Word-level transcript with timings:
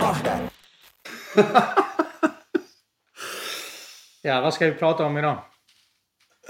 Ja, 4.22 4.40
vad 4.40 4.54
ska 4.54 4.66
vi 4.66 4.72
prata 4.72 5.04
om 5.04 5.18
idag? 5.18 5.38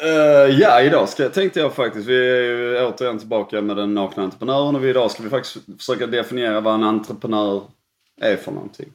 Eh, 0.03 0.59
ja, 0.61 0.83
idag 0.83 1.09
ska, 1.09 1.29
tänkte 1.29 1.61
jag 1.61 1.75
faktiskt, 1.75 2.09
vi 2.09 2.31
är 2.31 2.43
ju 2.43 2.85
återigen 2.85 3.19
tillbaka 3.19 3.61
med 3.61 3.77
den 3.77 3.95
nakna 3.95 4.23
entreprenören 4.23 4.77
och 4.77 4.85
idag 4.85 5.11
ska 5.11 5.23
vi 5.23 5.31
faktiskt 5.31 5.57
försöka 5.79 6.07
definiera 6.07 6.61
vad 6.61 6.75
en 6.75 6.85
entreprenör 6.85 7.63
är 8.21 8.37
för 8.37 8.53
någonting. 8.53 8.93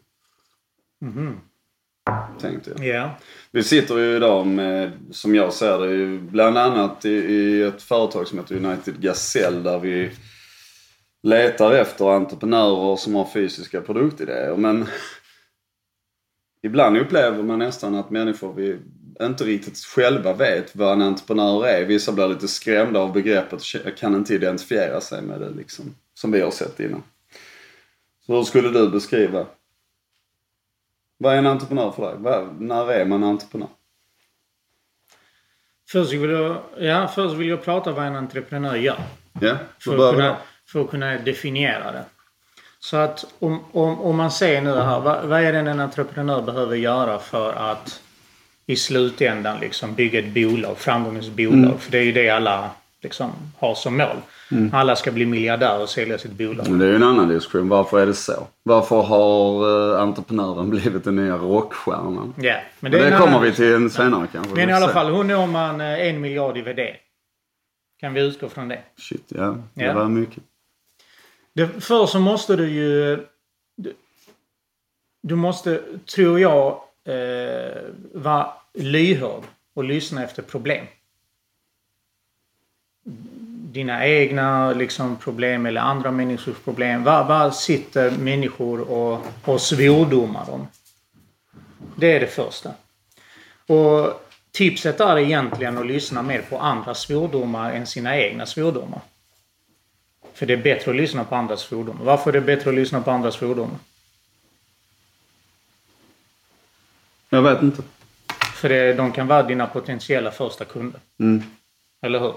Tänkte 2.42 2.72
jag. 2.76 2.86
Ja. 2.86 3.18
Vi 3.52 3.64
sitter 3.64 3.98
ju 3.98 4.16
idag 4.16 4.48
med, 4.48 4.92
som 5.12 5.36
jag 5.36 5.54
ser 5.54 5.80
det, 5.80 6.18
bland 6.18 6.58
annat 6.58 7.06
i, 7.06 7.10
i 7.10 7.62
ett 7.62 7.82
företag 7.82 8.28
som 8.28 8.40
heter 8.40 8.56
United 8.56 9.02
Gazelle 9.02 9.60
där 9.60 9.80
vi 9.80 10.12
letar 11.26 11.74
efter 11.74 12.06
entreprenörer 12.06 12.96
som 12.96 13.16
har 13.16 13.26
fysiska 13.34 13.82
produktidéer. 13.82 14.56
Men 14.58 14.86
ibland 16.64 16.98
upplever 16.98 17.44
man 17.44 17.60
nästan 17.60 17.96
att 17.96 18.10
människor 18.10 18.54
vi 18.54 18.78
inte 19.22 19.44
riktigt 19.44 19.78
själva 19.78 20.34
vet 20.34 20.76
vad 20.76 20.94
en 20.94 21.02
entreprenör 21.02 21.66
är. 21.68 21.86
Vissa 21.86 22.12
blir 22.12 22.28
lite 22.28 22.48
skrämda 22.48 23.00
av 23.00 23.14
begreppet 23.14 23.62
och 23.86 23.98
kan 23.98 24.16
inte 24.16 24.34
identifiera 24.34 25.02
sig 25.02 25.22
med 25.22 25.40
det 25.40 25.50
liksom. 25.50 25.96
Som 26.14 26.32
vi 26.32 26.42
har 26.42 26.52
sett 26.52 26.80
innan. 26.80 27.04
Så 28.26 28.36
hur 28.36 28.44
skulle 28.44 28.70
du 28.70 28.90
beskriva 28.90 29.46
vad 31.18 31.34
är 31.34 31.38
en 31.38 31.48
entreprenör 31.48 31.92
för 31.92 32.02
dig? 32.02 32.16
Vad, 32.18 32.62
när 32.62 32.92
är 32.92 33.06
man 33.06 33.24
entreprenör? 33.24 33.68
Först 35.90 36.14
vill 36.14 36.30
jag, 36.30 36.58
ja, 36.78 37.08
först 37.16 37.36
vill 37.36 37.48
jag 37.48 37.64
prata 37.64 37.92
vad 37.92 38.06
en 38.06 38.16
entreprenör 38.16 38.76
gör. 38.76 39.00
Ja, 39.42 39.58
För 39.80 40.10
att, 40.10 40.16
kunna. 40.16 40.38
För 40.68 40.82
att 40.82 40.90
kunna 40.90 41.18
definiera 41.18 41.92
det. 41.92 42.04
Så 42.80 42.98
att 42.98 43.26
om, 43.40 43.60
om, 43.72 44.02
om 44.02 44.16
man 44.16 44.32
ser 44.32 44.62
nu 44.62 44.70
här, 44.76 45.00
vad, 45.00 45.26
vad 45.26 45.42
är 45.44 45.54
det 45.54 45.60
en 45.60 45.80
entreprenör 45.80 46.42
behöver 46.42 46.76
göra 46.76 47.20
för 47.20 47.54
att 47.54 48.02
i 48.66 48.76
slutändan 48.76 49.60
liksom 49.60 49.94
bygga 49.94 50.20
ett 50.20 50.34
bolag, 50.34 50.78
framgångens 50.78 51.30
bolag. 51.30 51.80
För 51.80 51.92
det 51.92 51.98
är 51.98 52.04
ju 52.04 52.12
det 52.12 52.30
alla 52.30 52.70
liksom 53.02 53.32
har 53.60 53.76
som 53.76 53.98
mål. 53.98 54.18
Alla 54.74 54.96
ska 54.96 55.12
bli 55.12 55.26
miljardärer 55.26 55.82
och 55.82 55.90
sälja 55.90 56.18
sitt 56.18 56.32
bolag. 56.32 56.70
Men 56.70 56.80
det 56.80 56.86
är 56.86 56.90
ju 56.90 56.96
en 56.96 57.04
annan 57.04 57.30
diskussion. 57.30 57.70
Varför 57.70 58.00
är 58.00 58.06
det 58.06 58.14
så? 58.14 58.48
Varför 58.64 59.02
har 59.02 59.66
uh, 59.68 60.02
entreprenören 60.02 60.70
blivit 60.70 61.04
den 61.04 61.16
nya 61.16 61.38
rockstjärnan? 61.38 62.34
Ja, 62.38 62.54
men 62.54 62.62
Men 62.80 62.92
det, 62.92 63.00
är 63.00 63.12
det 63.12 63.18
kommer 63.18 63.28
annan- 63.32 63.42
vi 63.44 63.52
till 63.54 63.74
en 63.74 63.90
senare 63.90 64.28
kanske. 64.32 64.56
Men 64.56 64.70
i 64.70 64.74
alla 64.74 64.88
fall, 64.88 65.14
hur 65.14 65.24
når 65.24 65.48
man 65.48 65.82
eh, 65.82 66.08
en 66.08 66.22
miljard 66.22 66.58
i 66.58 66.62
VD? 66.62 66.96
Kan 68.00 68.14
vi 68.14 68.22
utgå 68.22 68.50
från 68.50 68.68
det? 68.68 68.80
Shit, 68.98 69.24
ja. 69.28 69.58
Det 69.74 69.84
Ja. 69.86 69.94
var 69.94 70.06
mycket. 70.10 70.44
Det, 71.56 71.68
först 71.82 72.12
så 72.12 72.20
måste 72.20 72.56
du 72.56 72.70
ju... 72.70 73.16
Du, 73.76 73.94
du 75.22 75.36
måste, 75.36 75.82
tror 76.06 76.40
jag, 76.40 76.82
eh, 77.04 77.82
vara 78.14 78.54
lyhörd 78.74 79.44
och 79.74 79.84
lyssna 79.84 80.24
efter 80.24 80.42
problem. 80.42 80.86
Dina 83.74 84.08
egna 84.08 84.74
liksom, 84.74 85.16
problem 85.16 85.66
eller 85.66 85.82
andra 85.82 86.12
människors 86.12 86.58
problem. 86.58 87.04
Vad 87.04 87.28
vad 87.28 87.56
sitter 87.56 88.12
människor 88.12 88.92
och 88.92 89.26
och 89.46 89.62
svordomar 89.62 90.50
om? 90.50 90.68
Det 91.96 92.14
är 92.14 92.20
det 92.20 92.28
första. 92.28 92.72
Och 93.68 94.22
tipset 94.52 95.00
är 95.00 95.18
egentligen 95.18 95.78
att 95.78 95.88
lyssna 95.88 96.22
mer 96.22 96.42
på 96.42 96.58
andra 96.58 96.96
svordomar 96.96 97.72
än 97.74 97.88
sina 97.88 98.18
egna 98.18 98.46
svordomar. 98.46 99.02
För 100.36 100.46
det 100.46 100.54
är 100.54 100.58
bättre 100.58 100.92
att 100.92 100.98
lyssna 100.98 101.24
på 101.24 101.36
andras 101.36 101.62
svordomar. 101.62 102.06
Varför 102.06 102.30
är 102.30 102.34
det 102.34 102.42
bättre 102.42 102.70
att 102.70 102.76
lyssna 102.76 103.02
på 103.02 103.12
andras 103.12 103.36
svordomar? 103.36 103.78
Jag 107.30 107.42
vet 107.42 107.62
inte. 107.62 107.84
För 108.56 108.70
det, 108.70 108.94
de 108.94 109.12
kan 109.12 109.28
vara 109.28 109.44
dina 109.44 109.68
potentiella 109.68 110.32
första 110.32 110.66
kunder. 110.66 111.00
Mm. 111.20 111.44
Eller 112.02 112.20
hur? 112.20 112.34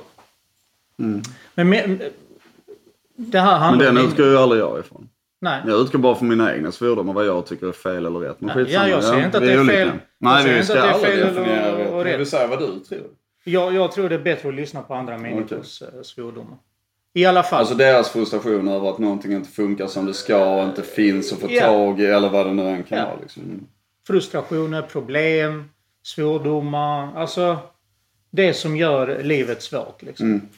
Men 1.54 1.68
med, 1.68 2.10
det 3.16 3.40
här 3.40 3.52
Men 3.52 3.60
handlar 3.60 3.86
den 3.86 3.96
om... 3.96 4.06
utgår 4.06 4.26
ju 4.26 4.36
aldrig 4.36 4.60
jag 4.60 4.80
ifrån. 4.80 5.08
Nej. 5.40 5.62
Jag 5.66 5.80
utgår 5.80 5.98
bara 5.98 6.14
från 6.14 6.28
mina 6.28 6.54
egna 6.54 6.72
svordomar 6.72 7.12
vad 7.12 7.26
jag 7.26 7.46
tycker 7.46 7.66
är 7.68 7.72
fel 7.72 8.06
eller 8.06 8.20
rätt. 8.20 8.40
Men 8.40 8.48
Ja, 8.48 8.54
skitsamma. 8.54 8.88
jag 8.88 9.04
säger 9.04 9.24
inte 9.24 9.38
att 9.38 9.44
det 9.44 9.52
är 9.52 9.64
fel. 9.64 9.90
Nej, 10.18 10.54
vi 10.54 10.64
ska 10.64 10.74
det 10.74 10.92
aldrig 10.92 11.18
definiera 11.18 11.78
rätt. 11.78 12.10
Jag 12.10 12.18
vill 12.18 12.26
säga 12.26 12.46
vad 12.46 12.58
du 12.58 12.80
tror. 12.80 13.06
Jag, 13.44 13.74
jag 13.74 13.92
tror 13.92 14.08
det 14.08 14.14
är 14.14 14.22
bättre 14.22 14.48
att 14.48 14.54
lyssna 14.54 14.82
på 14.82 14.94
andra 14.94 15.18
människors 15.18 15.82
okay. 15.82 16.04
svordomar. 16.04 16.58
I 17.18 17.24
alla 17.26 17.42
fall. 17.42 17.58
Alltså 17.58 17.74
deras 17.74 18.10
frustration 18.10 18.68
över 18.68 18.90
att 18.90 18.98
någonting 18.98 19.32
inte 19.32 19.50
funkar 19.50 19.86
som 19.86 20.06
det 20.06 20.14
ska 20.14 20.54
och 20.54 20.64
inte 20.64 20.82
finns 20.82 21.32
att 21.32 21.38
få 21.38 21.46
Ja. 21.50 21.62
tag 21.66 22.00
i 22.00 22.06
eller 22.06 22.28
vad 22.28 22.46
det 22.46 22.52
nu 22.52 22.62
än 22.68 22.82
kan 22.82 22.98
Ja. 22.98 23.04
vara. 23.04 23.16
Liksom. 23.20 23.66
frustrationer, 24.06 24.82
problem, 24.82 25.70
svordomar. 26.02 27.16
Alltså 27.16 27.58
det 28.30 28.54
som 28.54 28.76
gör 28.76 29.22
livet 29.22 29.62
svårt. 29.62 30.02
Liksom. 30.02 30.26
Mm. 30.26 30.48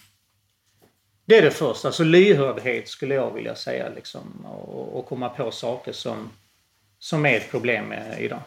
Det 1.25 1.39
är 1.39 1.43
det 1.43 1.51
första. 1.51 1.89
Alltså 1.89 2.05
lyhördhet 2.05 2.89
skulle 2.89 3.15
jag 3.15 3.35
vilja 3.35 3.55
säga. 3.55 3.89
Liksom, 3.95 4.47
och, 4.47 4.99
och 4.99 5.07
komma 5.07 5.29
på 5.29 5.51
saker 5.51 5.93
som, 5.93 6.31
som 6.99 7.27
är 7.27 7.37
ett 7.37 7.51
problem 7.51 7.95
idag. 8.19 8.43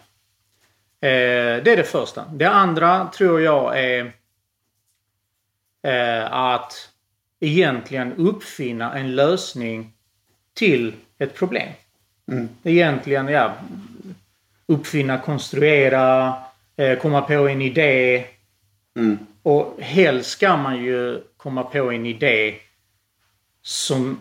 Eh, 1.02 1.63
det 1.63 1.68
är 1.72 1.78
det 1.78 1.84
första. 1.84 2.25
Det 2.34 2.50
andra 2.50 3.07
tror 3.18 3.41
jag 3.41 3.79
är 3.79 4.13
eh, 5.84 6.34
att 6.34 6.90
egentligen 7.44 8.14
uppfinna 8.14 8.94
en 9.00 9.16
lösning 9.16 9.94
till 10.54 10.94
ett 11.20 11.36
problem. 11.36 11.70
Egentligen, 12.64 13.28
ja, 13.28 13.54
uppfinna, 14.66 15.18
konstruera, 15.18 16.34
eh, 16.78 16.98
komma 17.00 17.22
på 17.22 17.34
en 17.48 17.62
idé. 17.62 18.26
Mm. 18.98 19.18
Och 19.44 19.78
helst 19.82 20.30
ska 20.30 20.58
man 20.58 20.84
ju 20.84 21.22
komma 21.38 21.64
på 21.64 21.92
en 21.92 22.06
idé 22.06 22.56
som, 23.62 24.20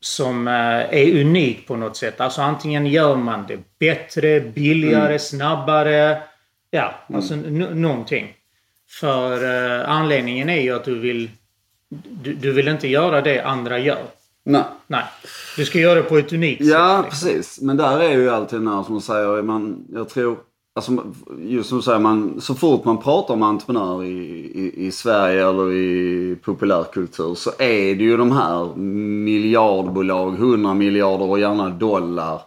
som 0.00 0.48
eh, 0.48 0.54
är 0.54 1.20
unik 1.20 1.66
på 1.66 1.76
något 1.76 1.96
sätt. 1.96 2.20
Alltså 2.20 2.42
antingen 2.42 2.86
gör 2.86 3.16
man 3.16 3.44
det 3.48 3.58
bättre, 3.78 4.40
billigare, 4.40 5.18
snabbare. 5.18 6.22
Ja, 6.70 6.94
alltså 7.14 7.34
n- 7.34 7.68
någonting. 7.72 8.36
För 8.88 9.44
eh, 9.80 9.90
anledningen 9.90 10.48
är 10.48 10.60
ju 10.60 10.74
att 10.76 10.84
du 10.84 10.98
vill 10.98 11.30
du, 12.22 12.34
du 12.34 12.52
vill 12.52 12.68
inte 12.68 12.88
göra 12.88 13.20
det 13.20 13.40
andra 13.40 13.78
gör. 13.78 14.02
Nej. 14.44 14.64
Nej. 14.86 15.04
Du 15.56 15.64
ska 15.64 15.78
göra 15.78 15.94
det 15.94 16.02
på 16.02 16.18
ett 16.18 16.32
unikt 16.32 16.60
Ja, 16.64 16.96
sätt. 17.02 17.12
liksom. 17.12 17.28
precis. 17.28 17.60
Men 17.60 17.76
där 17.76 18.00
är 18.00 18.12
ju 18.12 18.30
alltid 18.30 18.58
den 18.58 18.68
här 18.68 18.82
som 18.82 19.00
säger, 19.00 19.42
man, 19.42 19.84
jag 19.92 20.08
tror, 20.08 20.36
alltså 20.74 20.92
just 21.38 21.68
som 21.68 21.78
du 21.78 21.82
säger, 21.82 21.98
man, 21.98 22.40
så 22.40 22.54
fort 22.54 22.84
man 22.84 22.98
pratar 22.98 23.34
om 23.34 23.42
entreprenör 23.42 24.04
i, 24.04 24.08
i, 24.54 24.86
i 24.86 24.90
Sverige 24.90 25.48
eller 25.48 25.72
i 25.72 26.36
populärkultur 26.44 27.34
så 27.34 27.50
är 27.58 27.94
det 27.94 28.04
ju 28.04 28.16
de 28.16 28.32
här 28.32 28.74
miljardbolag, 28.76 30.34
100 30.34 30.74
miljarder 30.74 31.30
och 31.30 31.40
gärna 31.40 31.68
dollar. 31.68 32.40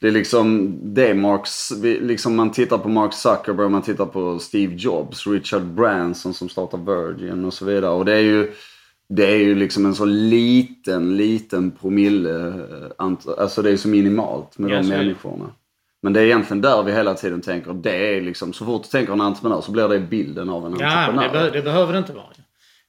Det 0.00 0.06
är 0.06 0.12
liksom 0.12 0.74
det 0.94 1.14
Marks, 1.14 1.72
liksom 1.82 2.36
man 2.36 2.52
tittar 2.52 2.78
på 2.78 2.88
Mark 2.88 3.12
Zuckerberg, 3.14 3.68
man 3.68 3.82
tittar 3.82 4.06
på 4.06 4.38
Steve 4.38 4.74
Jobs, 4.74 5.26
Richard 5.26 5.62
Branson 5.62 6.34
som 6.34 6.48
startar 6.48 6.78
Virgin 6.78 7.44
och 7.44 7.54
så 7.54 7.64
vidare. 7.64 7.90
Och 7.90 8.04
det 8.04 8.12
är 8.14 8.20
ju, 8.20 8.52
det 9.12 9.26
är 9.26 9.36
ju 9.36 9.54
liksom 9.54 9.86
en 9.86 9.94
så 9.94 10.04
liten, 10.04 11.16
liten 11.16 11.70
promille. 11.70 12.48
eh, 12.48 13.08
Alltså 13.38 13.62
det 13.62 13.70
är 13.70 13.76
så 13.76 13.88
minimalt 13.88 14.58
med 14.58 14.70
Ja, 14.70 14.76
de 14.82 14.88
människorna. 14.88 15.50
Men 16.02 16.12
det 16.12 16.20
är 16.20 16.24
egentligen 16.24 16.60
där 16.60 16.82
vi 16.82 16.92
hela 16.92 17.14
tiden 17.14 17.40
tänker. 17.40 17.72
Det 17.72 18.16
är 18.16 18.20
liksom, 18.20 18.52
så 18.52 18.64
fort 18.64 18.82
du 18.82 18.88
tänker 18.88 19.12
en 19.12 19.20
entreprenör 19.20 19.60
så 19.60 19.72
blir 19.72 19.88
det 19.88 19.98
bilden 19.98 20.50
av 20.50 20.66
en 20.66 20.76
Ja, 20.80 20.86
entreprenör. 20.86 21.44
det, 21.44 21.50
be- 21.50 21.56
det 21.58 21.62
behöver 21.62 21.92
det 21.92 21.98
inte 21.98 22.12
vara. 22.12 22.24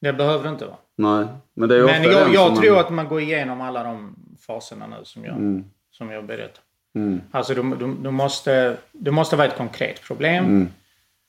Det 0.01 0.13
behöver 0.13 0.43
det 0.43 0.49
inte 0.49 0.65
vara. 0.65 0.77
Nej, 0.97 1.27
men 1.53 1.69
det 1.69 1.75
är 1.75 1.83
ofta 1.83 1.99
Men 1.99 2.11
jag, 2.11 2.33
jag 2.33 2.55
tror 2.55 2.71
man... 2.71 2.79
att 2.79 2.89
man 2.93 3.07
går 3.07 3.21
igenom 3.21 3.61
alla 3.61 3.83
de 3.83 4.15
faserna 4.47 4.87
nu 4.87 4.95
som 5.03 5.25
jag, 5.25 5.63
som 5.91 6.09
jag 6.11 6.25
berättar. 6.25 6.63
Mm. 6.95 7.21
Alltså 7.31 7.53
du, 7.53 7.61
du, 7.75 7.93
du, 8.03 8.11
måste, 8.11 8.77
det 8.91 9.11
måste 9.11 9.35
vara 9.35 9.47
ett 9.47 9.57
konkret 9.57 10.01
problem. 10.03 10.45
Mm. 10.45 10.67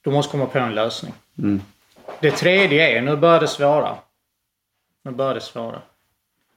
Du 0.05 0.11
måste 0.11 0.31
komma 0.33 0.47
på 0.47 0.59
en 0.59 0.75
lösning. 0.75 1.13
Det 2.21 2.31
tredje 2.31 2.99
är, 2.99 3.03
nu 3.03 3.17
börjar 3.17 3.41
det 3.41 3.47
svåra. 3.49 3.95
Nu 5.05 5.11
börjar 5.11 5.35
det 5.35 5.41
svåra. 5.41 5.83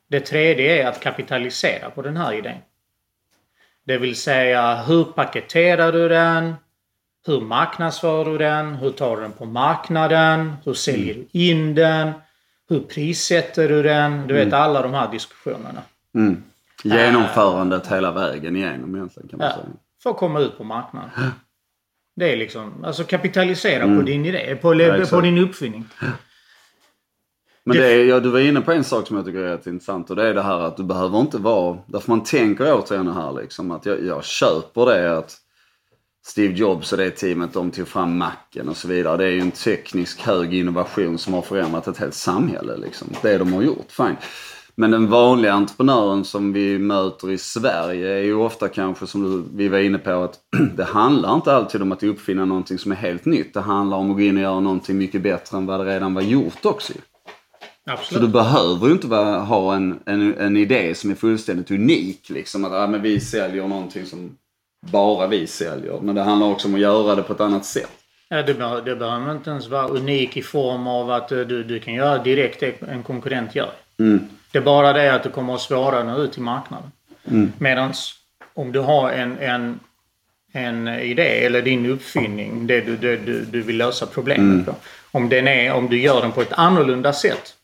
Det 0.07 0.19
tredje 0.19 0.83
är 0.83 0.87
att 0.87 0.99
kapitalisera 0.99 1.89
på 1.89 2.01
den 2.01 2.17
här 2.17 2.33
idén. 2.33 2.57
Det 3.83 3.97
vill 3.97 4.15
säga, 4.15 4.75
hur 4.75 5.03
paketerar 5.03 5.91
du 5.91 6.09
den? 6.09 6.55
Hur 7.27 7.41
marknadsför 7.41 8.25
du 8.25 8.37
den? 8.37 8.75
Hur 8.75 8.91
tar 8.91 9.15
du 9.15 9.21
den 9.21 9.31
på 9.31 9.45
marknaden? 9.45 10.53
Hur 10.65 10.73
säljer 10.73 11.13
du 11.13 11.25
in 11.31 11.75
den? 11.75 12.11
Hur 12.69 12.79
prissätter 12.79 13.69
du 13.69 13.83
den? 13.83 14.27
Du 14.27 14.33
vet 14.33 14.53
alla 14.53 14.81
de 14.81 14.93
här 14.93 15.11
diskussionerna. 15.11 15.81
Mm. 16.15 16.43
Genomförandet 16.83 17.87
hela 17.91 18.11
vägen 18.11 18.55
igenom 18.55 18.95
egentligen 18.95 19.29
kan 19.29 19.39
man 19.39 19.47
Ja, 19.47 19.53
säga. 19.55 19.65
för 20.03 20.09
att 20.09 20.17
komma 20.17 20.39
ut 20.39 20.57
på 20.57 20.63
marknaden. 20.63 21.09
Det 22.15 22.31
är 22.33 22.37
liksom, 22.37 22.83
alltså 22.85 23.03
kapitalisera 23.03 23.95
på 23.97 24.01
din 24.01 24.25
idé, 24.25 24.55
på, 24.55 24.81
Ja, 24.81 25.05
på 25.09 25.21
din 25.21 25.37
uppfinning. 25.37 25.85
Men 27.65 27.77
Det- 27.77 27.93
är, 27.93 28.05
ja, 28.05 28.19
du 28.19 28.29
var 28.29 28.39
inne 28.39 28.61
på 28.61 28.71
en 28.71 28.83
sak 28.83 29.07
som 29.07 29.15
jag 29.17 29.25
tycker 29.25 29.39
är 29.39 29.51
rätt 29.51 29.67
intressant 29.67 30.09
och 30.09 30.15
det 30.15 30.27
är 30.27 30.33
det 30.33 30.41
här 30.41 30.59
att 30.59 30.77
du 30.77 30.83
behöver 30.83 31.19
inte 31.19 31.37
vara, 31.37 31.77
därför 31.87 32.09
man 32.11 32.23
tänker 32.23 32.73
återigen 32.73 33.07
här 33.07 33.41
liksom 33.41 33.71
att 33.71 33.85
jag, 33.85 34.03
jag 34.05 34.23
köper 34.23 34.85
det 34.85 35.17
att 35.17 35.37
Steve 36.27 36.53
Jobs 36.53 36.91
och 36.91 36.97
det 36.97 37.09
teamet 37.11 37.53
de 37.53 37.71
tog 37.71 37.87
fram 37.87 38.17
Macen 38.17 38.69
och 38.69 38.77
så 38.77 38.87
vidare. 38.87 39.17
Det 39.17 39.23
är 39.25 39.31
ju 39.31 39.39
en 39.41 39.51
teknisk 39.51 40.21
hög 40.21 40.53
innovation 40.53 41.17
som 41.17 41.33
har 41.33 41.41
förändrat 41.41 41.87
ett 41.87 41.97
helt 41.97 42.13
samhälle 42.13 42.77
liksom. 42.77 43.07
Det 43.21 43.37
de 43.37 43.53
har 43.53 43.61
gjort, 43.61 43.91
fine. 43.91 44.15
Men 44.75 44.91
den 44.91 45.07
vanliga 45.07 45.53
entreprenören 45.53 46.23
som 46.25 46.53
vi 46.53 46.79
möter 46.79 47.31
i 47.31 47.37
Sverige 47.37 48.09
är 48.13 48.23
ju 48.23 48.35
ofta 48.35 48.67
kanske 48.67 49.07
som 49.07 49.49
vi 49.53 49.67
var 49.67 49.79
inne 49.79 49.97
på 49.97 50.11
att 50.11 50.39
det 50.75 50.83
handlar 50.83 51.35
inte 51.35 51.53
alltid 51.55 51.81
om 51.81 51.91
att 51.91 52.03
uppfinna 52.03 52.45
någonting 52.45 52.77
som 52.77 52.91
är 52.91 52.95
helt 52.95 53.25
nytt. 53.25 53.53
Det 53.53 53.61
handlar 53.61 53.97
om 53.97 54.11
att 54.11 54.17
gå 54.17 54.23
in 54.23 54.37
och 54.37 54.43
göra 54.43 54.59
någonting 54.59 54.97
mycket 54.97 55.21
bättre 55.21 55.57
än 55.57 55.65
vad 55.65 55.79
det 55.79 55.95
redan 55.95 56.13
var 56.13 56.21
gjort 56.21 56.65
också 56.65 56.93
ju. 57.85 57.95
Så 57.95 58.01
Absolut. 58.01 58.23
du 58.23 58.27
behöver 58.27 58.87
ju 58.87 58.93
inte 58.93 59.07
vara, 59.07 59.39
ha 59.39 59.75
en, 59.75 59.99
en, 60.05 60.37
en 60.37 60.57
idé 60.57 60.95
som 60.95 61.11
är 61.11 61.15
fullständigt 61.15 61.71
unik. 61.71 62.29
Liksom 62.29 62.65
att 62.65 62.71
ja, 62.71 62.87
men 62.87 63.01
vi 63.01 63.19
säljer 63.19 63.67
någonting 63.67 64.05
som 64.05 64.37
bara 64.91 65.27
vi 65.27 65.47
säljer. 65.47 65.99
Men 66.01 66.15
det 66.15 66.21
handlar 66.21 66.47
också 66.47 66.67
om 66.67 66.75
att 66.75 66.79
göra 66.79 67.15
det 67.15 67.23
på 67.23 67.33
ett 67.33 67.41
annat 67.41 67.65
sätt. 67.65 67.91
Ja, 68.29 68.43
det, 68.43 68.53
be- 68.53 68.81
det 68.85 68.95
behöver 68.95 69.31
inte 69.31 69.49
ens 69.49 69.67
vara 69.67 69.87
unik 69.87 70.37
i 70.37 70.41
form 70.41 70.87
av 70.87 71.11
att 71.11 71.31
eh, 71.31 71.39
du, 71.39 71.63
du 71.63 71.79
kan 71.79 71.93
göra 71.93 72.23
direkt 72.23 72.59
det 72.59 72.81
en 72.81 73.03
konkurrent 73.03 73.55
gör. 73.55 73.71
Det 74.51 74.57
är 74.57 74.61
bara 74.61 74.93
det 74.93 75.13
att 75.15 75.23
du 75.23 75.29
kommer 75.29 75.55
att 75.55 75.61
svårare 75.61 76.03
nå 76.03 76.17
ut 76.17 76.33
till 76.33 76.41
marknaden. 76.41 76.91
Mm. 77.27 77.51
Medan 77.57 77.93
om 78.53 78.71
du 78.71 78.79
har 78.79 79.11
en, 79.11 79.37
en, 79.37 79.79
en 80.51 80.87
idé 80.87 81.45
eller 81.45 81.61
din 81.61 81.85
uppfinning, 81.85 82.67
det 82.67 82.81
du, 82.81 82.97
det 82.97 83.17
du, 83.17 83.45
du 83.45 83.61
vill 83.61 83.77
lösa 83.77 84.05
problemet 84.05 84.65
på. 84.65 84.75
Om, 85.11 85.29
den 85.29 85.47
är, 85.47 85.73
om 85.73 85.89
du 85.89 86.01
gör 86.01 86.21
den 86.21 86.31
på 86.31 86.41
ett 86.41 86.53
annorlunda 86.53 87.13
sätt. 87.13 87.54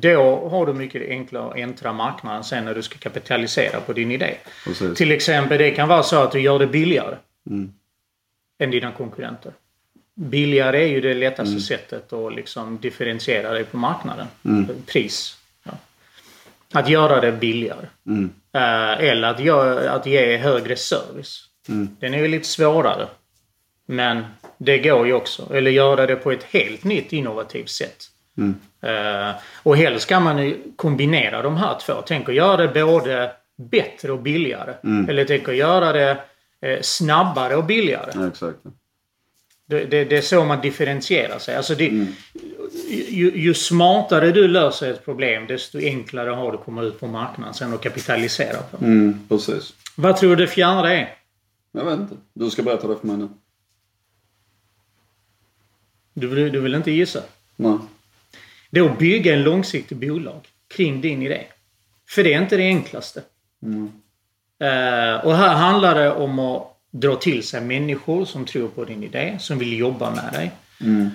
Då 0.00 0.48
har 0.48 0.66
du 0.66 0.72
mycket 0.72 1.08
enklare 1.08 1.50
att 1.50 1.56
äntra 1.56 1.92
marknaden 1.92 2.44
sen 2.44 2.64
när 2.64 2.74
du 2.74 2.82
ska 2.82 2.98
kapitalisera 2.98 3.80
på 3.80 3.92
din 3.92 4.10
idé. 4.10 4.34
Precis. 4.64 4.98
Till 4.98 5.12
exempel, 5.12 5.58
det 5.58 5.70
kan 5.70 5.88
vara 5.88 6.02
så 6.02 6.16
att 6.16 6.32
du 6.32 6.40
gör 6.40 6.58
det 6.58 6.66
billigare 6.66 7.16
än 8.58 8.70
dina 8.70 8.92
konkurrenter. 8.92 9.52
Billigare 10.14 10.82
är 10.84 10.88
ju 10.88 11.00
det 11.00 11.14
lättaste 11.14 11.60
sättet 11.60 12.12
att 12.12 12.34
liksom 12.34 12.78
differentiera 12.78 13.52
dig 13.52 13.64
på 13.64 13.76
marknaden. 13.76 14.26
Pris. 14.86 15.36
Ja. 15.62 15.72
Att 16.72 16.88
göra 16.88 17.20
det 17.20 17.32
billigare. 17.32 17.86
Eh, 18.52 19.08
eller 19.08 19.28
att, 19.28 19.40
göra, 19.40 19.90
att 19.90 20.06
ge 20.06 20.36
högre 20.36 20.76
service. 20.76 21.48
Den 22.00 22.14
är 22.14 22.18
ju 22.18 22.28
lite 22.28 22.48
svårare. 22.48 23.06
Men 23.86 24.24
det 24.58 24.78
går 24.78 25.06
ju 25.06 25.12
också. 25.12 25.54
Eller 25.54 25.70
göra 25.70 26.06
det 26.06 26.16
på 26.16 26.32
ett 26.32 26.42
helt 26.42 26.84
nytt 26.84 27.12
innovativt 27.12 27.70
sätt. 27.70 28.10
Eh, 28.80 29.30
och 29.62 29.76
helst 29.76 30.08
kan 30.08 30.22
man 30.22 30.54
kombinera 30.76 31.42
de 31.42 31.56
här 31.56 31.78
två. 31.78 31.94
Tänk 32.06 32.28
att 32.28 32.34
göra 32.34 32.66
det 32.66 32.84
både 32.84 33.32
bättre 33.56 34.12
och 34.12 34.22
billigare. 34.22 34.74
Eller 35.08 35.24
tänk 35.24 35.48
att 35.48 35.56
göra 35.56 35.92
det 35.92 36.18
eh, 36.60 36.80
snabbare 36.82 37.56
och 37.56 37.64
billigare. 37.64 38.10
Ja, 38.14 38.28
exakt. 38.28 38.58
Det, 39.66 39.84
det, 39.84 40.04
det 40.04 40.16
är 40.16 40.20
så 40.20 40.44
man 40.44 40.60
differentierar 40.60 41.38
sig. 41.38 41.56
Alltså 41.56 41.74
det, 41.74 42.08
ju, 43.08 43.32
ju 43.34 43.54
smartare 43.54 44.32
du 44.32 44.48
löser 44.48 44.90
ett 44.90 45.04
problem 45.04 45.46
desto 45.46 45.78
enklare 45.78 46.30
har 46.30 46.52
du 46.52 46.58
att 46.58 46.64
komma 46.64 46.82
ut 46.82 47.00
på 47.00 47.06
marknaden 47.06 47.54
sen 47.54 47.72
och 47.72 47.82
kapitalisera 47.82 48.62
på. 48.70 48.84
Mm, 48.84 49.20
precis. 49.28 49.74
Vad 49.96 50.16
tror 50.16 50.36
du 50.36 50.46
det 50.46 50.52
fjärde 50.52 50.88
är? 50.88 51.14
Jag 51.72 51.84
vet 51.84 52.00
inte. 52.00 52.14
Du 52.32 52.50
ska 52.50 52.62
berätta 52.62 52.88
det 52.88 52.96
för 52.96 53.06
mig 53.06 53.16
nu. 53.16 53.28
Du, 56.14 56.50
du 56.50 56.60
vill 56.60 56.74
inte 56.74 56.90
gissa? 56.90 57.20
Nej. 57.56 57.78
Att 58.80 58.98
bygga 58.98 59.34
en 59.34 59.42
långsiktig 59.42 59.96
bolag 59.96 60.48
kring 60.76 61.00
din 61.00 61.22
idé. 61.22 61.40
För 62.08 62.24
det 62.24 62.34
är 62.34 62.42
inte 62.42 62.56
det 62.56 62.62
enklaste. 62.62 63.22
Eh, 64.60 65.24
och 65.24 65.36
här 65.36 65.54
handlar 65.54 65.94
det 65.94 66.12
om 66.12 66.38
att 66.38 66.62
dra 66.90 67.16
till 67.16 67.42
sig 67.42 67.60
människor 67.60 68.24
som 68.24 68.44
tror 68.44 68.68
på 68.68 68.84
din 68.84 69.02
idé, 69.04 69.36
som 69.40 69.58
vill 69.58 69.78
jobba 69.78 70.10
med 70.10 70.32
dig. 70.32 70.50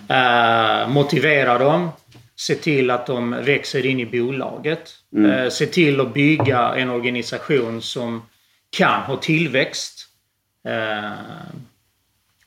Eh, 0.09 0.89
motivera 0.89 1.57
dem. 1.57 1.89
Se 2.35 2.55
till 2.55 2.91
att 2.91 3.05
de 3.05 3.31
växer 3.31 3.85
in 3.85 3.99
i 3.99 4.05
bolaget. 4.05 4.95
Eh, 5.17 5.49
se 5.49 5.65
till 5.65 6.01
att 6.01 6.13
bygga 6.13 6.75
en 6.75 6.89
organisation 6.89 7.81
som 7.81 8.21
kan 8.69 9.01
ha 9.01 9.17
tillväxt. 9.17 10.05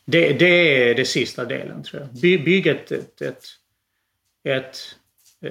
Det, 0.05 0.33
det 0.33 0.91
är 0.91 0.95
det 0.95 1.05
sista 1.05 1.45
delen 1.45 1.83
tror 1.83 2.03
jag. 2.03 2.21
By, 2.21 2.39
bygga 2.39 2.73
ett, 2.73 2.93
ett, 2.93 3.23
ett, 3.23 3.45
ett 4.45 4.79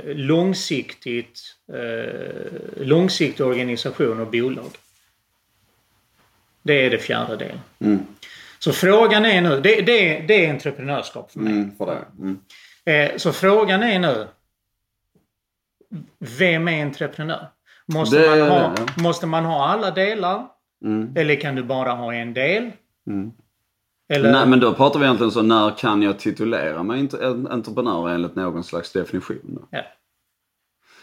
långsiktigt, 0.03 1.41
eh, 1.73 2.85
långsiktig 2.85 3.45
organisation 3.45 4.19
och 4.19 4.31
bolag. 4.31 4.71
Det 6.63 6.85
är 6.85 6.89
det 6.89 6.97
fjärde 6.97 7.35
delen. 7.35 7.59
Så 8.59 8.73
frågan 8.73 9.25
är 9.25 9.41
nu, 9.41 9.61
det, 9.61 9.81
det, 9.81 10.19
det 10.19 10.45
är 10.45 10.49
entreprenörskap 10.49 11.31
för 11.31 11.39
mig. 11.39 11.53
Mm, 11.53 11.75
för. 11.77 12.05
Mm. 12.19 12.39
Eh, 12.85 13.17
så 13.17 13.33
frågan 13.33 13.83
är 13.83 13.99
nu, 13.99 14.27
vem 16.19 16.67
är 16.67 16.81
entreprenör? 16.81 17.47
Måste, 17.85 18.19
Det 18.19 18.49
man, 18.49 18.49
ha, 18.49 18.75
måste 18.97 19.25
man 19.25 19.45
ha 19.45 19.67
alla 19.67 19.91
delar? 19.91 20.47
Mm. 20.83 21.13
Eller 21.17 21.35
kan 21.35 21.55
du 21.55 21.63
bara 21.63 21.91
ha 21.91 22.13
en 22.13 22.33
del? 22.33 22.71
Eller, 24.13 24.31
Nej, 24.31 24.47
men 24.47 24.59
då 24.59 24.73
pratar 24.73 24.99
vi 24.99 25.05
egentligen 25.05 25.31
så 25.31 25.41
när 25.41 25.77
kan 25.77 26.01
jag 26.01 26.19
titulera 26.19 26.83
mig 26.83 27.09
entreprenör 27.49 28.09
enligt 28.09 28.35
någon 28.35 28.63
slags 28.63 28.91
definition? 28.91 29.65
Ja. 29.69 29.83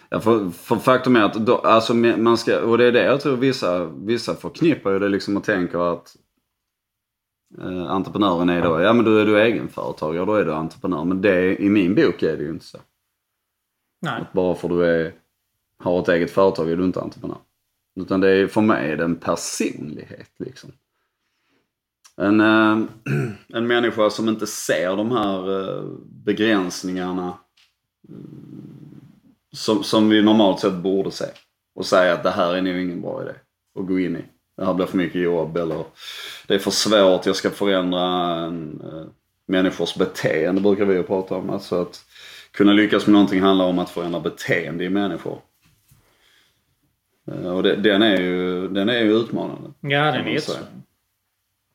Ja, 0.09 0.21
för, 0.21 0.51
för 0.51 0.77
faktum 0.77 1.17
är 1.17 1.23
att 1.23 1.35
då, 1.35 1.59
alltså, 1.59 1.95
man 1.95 2.39
ska, 2.39 2.61
och 2.61 2.79
det 2.79 2.85
är 2.85 2.93
det 2.93 3.05
jag 3.05 3.21
tror 3.21 3.37
vissa, 3.37 3.85
vissa 3.85 4.35
förknippar 4.35 4.91
ju 4.91 4.99
det 4.99 5.09
liksom 5.09 5.37
och 5.37 5.45
tänker 5.45 5.93
att 5.93 6.17
eh, 7.59 7.91
entreprenören 7.91 8.49
är 8.49 8.63
då, 8.63 8.81
ja 8.81 8.93
men 8.93 9.05
då 9.05 9.17
är 9.17 9.27
du 9.27 9.41
egenföretagare, 9.41 10.25
då 10.25 10.35
är 10.35 10.45
du 10.45 10.53
entreprenör. 10.53 11.05
Men 11.05 11.21
det, 11.21 11.63
i 11.63 11.69
min 11.69 11.95
bok 11.95 12.23
är 12.23 12.37
det 12.37 12.43
ju 12.43 12.51
inte 12.51 12.65
så. 12.65 12.79
Nej. 14.03 14.25
Bara 14.33 14.55
för 14.55 14.69
du 14.69 14.85
är, 14.85 15.13
har 15.79 16.01
ett 16.01 16.09
eget 16.09 16.31
företag 16.31 16.71
är 16.71 16.77
du 16.77 16.85
inte 16.85 17.01
entreprenör. 17.01 17.39
Utan 18.01 18.21
det 18.21 18.31
är, 18.31 18.47
för 18.47 18.61
mig 18.61 18.91
är 18.91 18.97
det 18.97 19.05
en 19.05 19.17
personlighet 19.17 20.31
liksom. 20.39 20.73
En, 22.19 22.41
eh, 22.41 22.79
en 23.59 23.67
människa 23.67 24.11
som 24.11 24.29
inte 24.29 24.47
ser 24.47 24.97
de 24.97 25.13
här 25.13 25.61
eh, 25.61 25.85
begränsningarna 26.25 27.39
mm, 28.09 29.01
som, 29.53 29.85
som 29.85 30.09
vi 30.09 30.23
normalt 30.23 30.61
sett 30.61 30.75
borde 30.75 31.11
se. 31.11 31.25
Och 31.75 31.87
säga 31.87 32.15
att 32.15 32.23
det 32.23 32.31
här 32.31 32.55
är 32.55 32.63
nog 32.63 32.77
ingen 32.77 33.03
bra 33.03 33.23
idé 33.23 33.33
att 33.81 33.87
gå 33.87 33.99
in 34.01 34.17
i. 34.17 34.25
Det 34.57 34.65
här 34.65 34.75
blir 34.75 34.87
för 34.87 34.97
mycket 34.97 35.23
jobb 35.23 35.57
eller 35.57 35.85
det 36.47 36.55
är 36.55 36.59
för 36.59 36.71
svårt, 36.71 37.27
jag 37.27 37.37
ska 37.37 37.51
förändra 37.51 38.35
en, 38.35 38.81
eh, 38.85 39.07
människors 39.47 39.95
beteende 39.97 40.61
brukar 40.61 40.85
vi 40.85 40.95
ju 40.95 41.03
prata 41.03 41.35
om. 41.35 41.51
Alltså 41.51 41.83
att 41.83 42.05
kunna 42.51 42.73
lyckas 42.73 43.07
med 43.07 43.13
någonting 43.13 43.41
handlar 43.41 43.65
om 43.65 43.79
att 43.79 43.91
förändra 43.91 44.21
beteende 44.21 44.85
i 44.85 44.89
människor. 44.89 45.39
Eh, 47.33 47.57
Och 47.57 47.63
det, 47.63 47.77
den, 47.77 48.03
är 48.03 48.21
ju, 48.21 48.69
den 48.69 48.89
är 48.89 49.01
ju 49.01 49.13
utmanande. 49.13 49.71
Ja, 49.81 50.13
den 50.13 50.27
är 50.27 50.39
säga. 50.39 50.59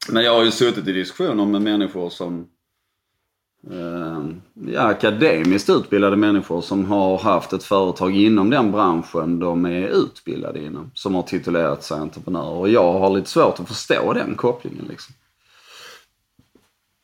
Men 0.09 0.23
jag 0.23 0.33
har 0.35 0.43
ju 0.43 0.51
suttit 0.51 0.87
i 0.87 0.91
diskussioner 0.91 1.45
med 1.45 1.61
människor 1.61 2.09
som 2.09 2.47
eh, 3.71 4.23
ja, 4.73 4.81
akademiskt 4.81 5.69
utbildade 5.69 6.15
människor 6.15 6.61
som 6.61 6.85
har 6.85 7.17
haft 7.17 7.53
ett 7.53 7.63
företag 7.63 8.15
inom 8.15 8.49
den 8.49 8.71
branschen 8.71 9.39
de 9.39 9.65
är 9.65 9.87
utbildade 9.87 10.59
inom. 10.59 10.91
Som 10.93 11.15
har 11.15 11.23
titulerat 11.23 11.83
sig 11.83 11.97
entreprenörer. 11.97 12.57
Och 12.57 12.69
jag 12.69 12.93
har 12.93 13.09
lite 13.09 13.29
svårt 13.29 13.59
att 13.59 13.67
förstå 13.67 14.13
den 14.13 14.35
kopplingen 14.35 14.85
liksom. 14.89 15.15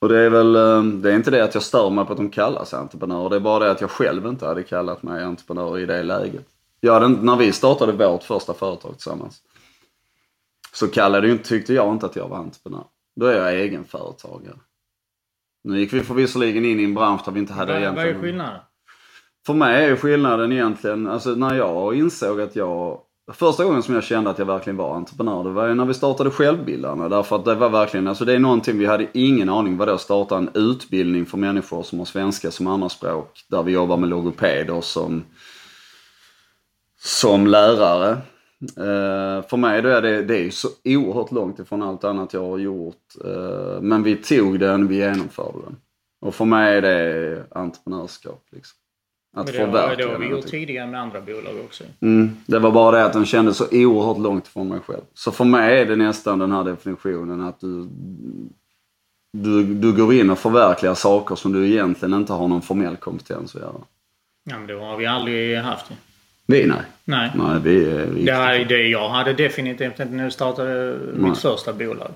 Och 0.01 0.09
det 0.09 0.19
är 0.19 0.29
väl, 0.29 0.55
ehm, 0.55 1.01
det 1.01 1.11
är 1.11 1.15
inte 1.15 1.31
det 1.31 1.43
att 1.43 1.53
jag 1.53 1.63
stör 1.63 1.89
mig 1.89 2.05
på 2.05 2.11
att 2.11 2.17
de 2.17 2.29
kallar 2.29 2.65
sig 2.65 2.79
entreprenörer. 2.79 3.29
Det 3.29 3.35
är 3.35 3.39
bara 3.39 3.65
det 3.65 3.71
att 3.71 3.81
jag 3.81 3.91
själv 3.91 4.27
inte 4.27 4.45
hade 4.45 4.63
kallat 4.63 5.03
mig 5.03 5.23
entreprenör 5.23 5.79
i 5.79 5.85
det 5.85 6.03
läget. 6.03 6.45
Jag 6.81 6.93
hade, 6.93 7.05
inte- 7.05 7.25
när 7.25 7.35
vi 7.35 7.51
startade 7.51 7.91
vårt 7.91 8.23
första 8.23 8.53
företag 8.53 8.93
tillsammans. 8.93 9.41
Så 10.73 10.87
kallade 10.87 11.27
ju 11.27 11.33
inte, 11.33 11.49
tyckte 11.49 11.73
jag 11.73 11.93
inte 11.93 12.05
att 12.05 12.15
jag 12.15 12.27
var 12.27 12.37
entreprenör. 12.37 12.83
Då 13.15 13.25
är 13.25 13.37
jag 13.37 13.53
egenföretagare. 13.61 14.55
Nu 15.63 15.79
gick 15.79 15.93
vi 15.93 16.03
förvisserligen 16.03 16.65
in 16.65 16.79
i 16.79 16.83
en 16.83 16.93
bransch 16.93 17.21
där 17.25 17.31
vi 17.31 17.39
inte 17.39 17.53
hade 17.53 17.73
Vad, 17.73 17.81
vad 17.81 17.83
egentligen... 17.83 18.15
är 18.15 18.21
skillnaden? 18.21 18.59
För 19.45 19.53
mig 19.53 19.85
är 19.85 19.95
skillnaden 19.95 20.51
egentligen, 20.51 21.07
alltså 21.07 21.29
när 21.29 21.55
jag 21.55 21.95
insåg 21.95 22.41
att 22.41 22.55
jag... 22.55 22.99
Första 23.33 23.65
gången 23.65 23.83
som 23.83 23.95
jag 23.95 24.03
kände 24.03 24.29
att 24.29 24.39
jag 24.39 24.45
verkligen 24.45 24.77
var 24.77 24.95
entreprenör, 24.95 25.43
det 25.43 25.49
var 25.49 25.67
ju 25.67 25.73
när 25.73 25.85
vi 25.85 25.93
startade 25.93 26.31
Självbildarna. 26.31 27.09
Därför 27.09 27.35
att 27.35 27.45
det 27.45 27.55
var 27.55 27.69
verkligen, 27.69 28.07
alltså 28.07 28.25
det 28.25 28.33
är 28.33 28.39
någonting, 28.39 28.79
vi 28.79 28.85
hade 28.85 29.07
ingen 29.13 29.49
aning 29.49 29.77
vad 29.77 29.87
det 29.87 29.93
att 29.93 30.01
starta 30.01 30.37
en 30.37 30.49
utbildning 30.53 31.25
för 31.25 31.37
människor 31.37 31.83
som 31.83 31.99
har 31.99 32.05
svenska 32.05 32.51
som 32.51 32.67
andraspråk. 32.67 33.45
Där 33.47 33.63
vi 33.63 33.71
jobbar 33.71 33.97
med 33.97 34.09
logopeder 34.09 34.81
som, 34.81 35.23
som 36.99 37.47
lärare. 37.47 38.17
Eh, 38.61 39.47
för 39.47 39.57
mig 39.57 39.81
då 39.81 39.89
är 39.89 40.01
det, 40.01 40.21
det 40.21 40.37
är 40.37 40.49
så 40.49 40.67
oerhört 40.83 41.31
långt 41.31 41.59
ifrån 41.59 41.83
allt 41.83 42.03
annat 42.03 42.33
jag 42.33 42.49
har 42.49 42.57
gjort. 42.57 43.15
Eh, 43.25 43.81
men 43.81 44.03
vi 44.03 44.15
tog 44.15 44.59
den, 44.59 44.87
vi 44.87 44.95
genomförde 44.95 45.57
den. 45.65 45.75
Och 46.21 46.35
för 46.35 46.45
mig 46.45 46.77
är 46.77 46.81
det 46.81 47.43
entreprenörskap. 47.51 48.43
Liksom. 48.51 48.77
Att 49.35 49.45
Men 49.45 49.53
det, 49.53 49.59
förverkliga 49.59 50.07
det 50.07 50.13
har 50.13 50.19
vi 50.19 50.27
gjort 50.27 50.47
tidigare 50.47 50.87
med 50.87 51.01
andra 51.01 51.21
bolag 51.21 51.53
också. 51.65 51.83
Mm. 51.99 52.37
Det 52.45 52.59
var 52.59 52.71
bara 52.71 52.97
det 52.97 53.05
att 53.05 53.13
den 53.13 53.25
kändes 53.25 53.57
så 53.57 53.65
oerhört 53.71 54.17
långt 54.17 54.47
från 54.47 54.67
mig 54.67 54.79
själv. 54.79 55.01
Så 55.13 55.31
för 55.31 55.45
mig 55.45 55.81
är 55.81 55.85
det 55.85 55.95
nästan 55.95 56.39
den 56.39 56.51
här 56.51 56.63
definitionen 56.63 57.41
att 57.41 57.59
du, 57.59 57.87
du, 59.37 59.63
du 59.63 59.93
går 59.93 60.13
in 60.13 60.29
och 60.29 60.39
förverkligar 60.39 60.93
saker 60.93 61.35
som 61.35 61.53
du 61.53 61.69
egentligen 61.69 62.13
inte 62.13 62.33
har 62.33 62.47
någon 62.47 62.61
formell 62.61 62.95
kompetens 62.95 63.55
att 63.55 63.61
göra. 63.61 63.81
Ja, 64.49 64.57
men 64.57 64.67
det 64.67 64.73
har 64.73 64.97
vi 64.97 65.05
aldrig 65.05 65.57
haft. 65.57 65.91
ju. 65.91 65.95
Vi 66.49 66.65
nej. 66.65 66.81
Nej. 67.05 67.31
Nej, 67.35 67.59
vi 67.63 67.85
är 67.91 68.05
riktigt... 68.05 68.25
Det, 68.25 68.33
här, 68.33 68.65
det 68.65 68.87
jag 68.87 69.09
hade 69.09 69.33
definitivt 69.33 69.99
inte 69.99 70.15
jag 70.15 70.33
startade 70.33 70.97
Nej. 71.13 71.29
mitt 71.29 71.37
första 71.37 71.73
bolag. 71.73 72.11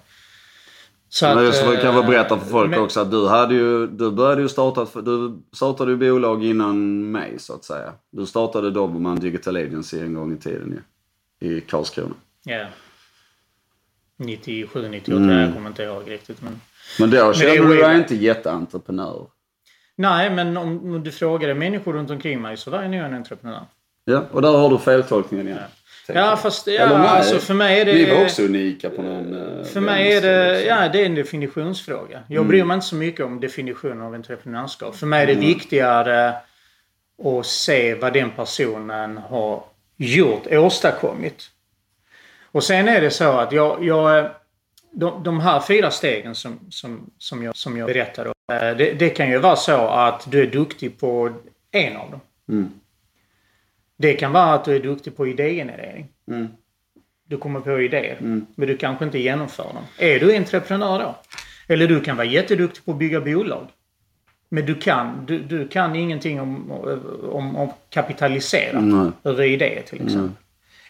Så 1.09 1.25
eh, 1.25 1.47
att 1.49 1.81
kan 1.81 1.95
väl 1.95 2.03
berätta 2.05 2.39
för 2.39 2.45
folk 2.45 2.69
men- 2.69 2.79
också 2.79 2.99
att 2.99 3.11
du 3.11 3.27
hade 3.27 3.53
ju, 3.55 3.87
du 3.87 4.11
började 4.11 4.41
ju 4.41 4.49
starta, 4.49 5.01
du 5.01 5.41
startade 5.53 5.91
ju 5.91 5.97
bolag 5.97 6.43
innan 6.45 7.11
mig 7.11 7.39
så 7.39 7.53
att 7.53 7.63
säga. 7.63 7.93
Du 8.11 8.25
startade 8.25 8.71
Dobermann 8.71 9.19
Digital 9.19 9.55
Agency 9.55 9.99
en 9.99 10.13
gång 10.13 10.33
i 10.33 10.37
tiden 10.37 10.81
ju. 11.39 11.47
I 11.57 11.61
Karlskrona. 11.61 12.15
Ja. 12.43 12.65
97, 14.17 14.87
98, 14.89 15.23
Mm. 15.23 15.39
jag 15.39 15.53
kommer 15.53 15.69
inte 15.69 15.83
ihåg 15.83 16.11
riktigt. 16.11 16.41
Men... 16.41 16.61
Men 16.99 17.09
då 17.09 17.33
kände 17.33 17.67
du 17.67 17.75
dig 17.81 17.97
inte 17.97 18.15
jätteentreprenör. 18.15 19.27
Nej, 19.95 20.29
men 20.29 20.57
om, 20.57 20.67
om 20.93 21.03
du 21.03 21.11
frågade 21.11 21.53
människor 21.53 21.93
runt 21.93 22.09
omkring 22.09 22.41
mig 22.41 22.57
så 22.57 22.71
var 22.71 22.81
jag 22.81 22.91
nog 22.91 22.99
en 22.99 23.13
entreprenör. 23.13 23.65
Ja, 24.05 24.25
och 24.31 24.41
där 24.41 24.51
har 24.51 24.69
du 24.69 24.77
feltolkningen 24.79 25.47
igen. 25.47 25.59
Ja, 26.07 26.13
jag. 26.13 26.41
fast 26.41 26.67
Eller 26.67 26.79
ja, 26.79 26.97
nej, 26.97 27.07
alltså 27.07 27.39
för 27.39 27.53
mig 27.53 27.81
är 27.81 27.85
det... 27.85 27.93
Ni 27.93 28.15
var 28.15 28.23
också 28.23 28.41
unika 28.43 28.89
på 28.89 29.01
någon... 29.01 29.59
eh, 29.59 29.63
För 29.65 29.79
mig 29.81 30.13
är 30.13 30.21
det, 30.21 30.51
liksom. 30.53 30.67
ja, 30.77 30.89
det 30.89 31.01
är 31.01 31.05
en 31.05 31.15
definitionsfråga. 31.15 32.19
Jag 32.27 32.35
Mm. 32.37 32.47
bryr 32.47 32.63
mig 32.63 32.75
inte 32.75 32.87
så 32.87 32.95
mycket 32.95 33.25
om 33.25 33.39
definitionen 33.39 34.01
av 34.01 34.13
entreprenörskap. 34.13 34.95
För 34.95 35.07
mig 35.07 35.23
är 35.23 35.27
det 35.27 35.33
viktigare 35.35 36.33
att 37.23 37.45
se 37.45 37.95
vad 37.95 38.13
den 38.13 38.31
personen 38.31 39.17
har 39.17 39.63
gjort, 39.97 40.47
åstadkommit. 40.51 41.49
Och 42.51 42.63
sen 42.63 42.87
är 42.87 43.01
det 43.01 43.11
så 43.11 43.31
att 43.31 43.51
jag, 43.51 43.83
jag 43.85 44.29
de, 44.91 45.23
de 45.23 45.39
här 45.39 45.59
fyra 45.59 45.91
stegen 45.91 46.35
som, 46.35 46.59
som, 46.69 47.09
som, 47.17 47.43
jag, 47.43 47.55
som 47.55 47.77
jag 47.77 47.87
berättade 47.87 48.29
om. 48.29 48.55
eh, 48.55 48.77
Det, 48.77 48.93
det 48.99 49.09
kan 49.09 49.29
ju 49.29 49.37
vara 49.37 49.55
så 49.55 49.77
att 49.87 50.31
du 50.31 50.41
är 50.41 50.47
duktig 50.47 50.99
på 50.99 51.29
en 51.71 51.97
av 51.97 52.11
dem. 52.11 52.19
Mm. 52.49 52.71
Det 54.03 54.13
kan 54.13 54.31
vara 54.31 54.53
att 54.53 54.65
du 54.65 54.75
är 54.75 54.79
duktig 54.79 55.17
på 55.17 55.27
idégenerering. 55.27 56.07
Mm. 56.27 56.47
Du 57.27 57.37
kommer 57.37 57.59
på 57.59 57.81
idéer, 57.81 58.17
Mm. 58.19 58.45
men 58.55 58.67
du 58.67 58.77
kanske 58.77 59.05
inte 59.05 59.19
genomför 59.19 59.63
dem. 59.63 59.83
Är 59.97 60.19
du 60.19 60.35
entreprenör 60.35 60.99
då? 60.99 61.15
Eller 61.67 61.87
du 61.87 61.99
kan 62.01 62.17
vara 62.17 62.27
jätteduktig 62.27 62.85
på 62.85 62.91
att 62.91 62.97
bygga 62.97 63.21
bolag. 63.21 63.67
Men 64.49 64.65
du 64.65 64.75
kan, 64.75 65.25
du, 65.25 65.39
du 65.39 65.67
kan 65.67 65.95
ingenting 65.95 66.41
om, 66.41 66.71
om, 67.31 67.55
om 67.55 67.69
kapitalisera 67.89 68.81
Nej. 68.81 69.11
över 69.23 69.43
idéer 69.43 69.81
till 69.81 70.01
exempel. 70.05 70.31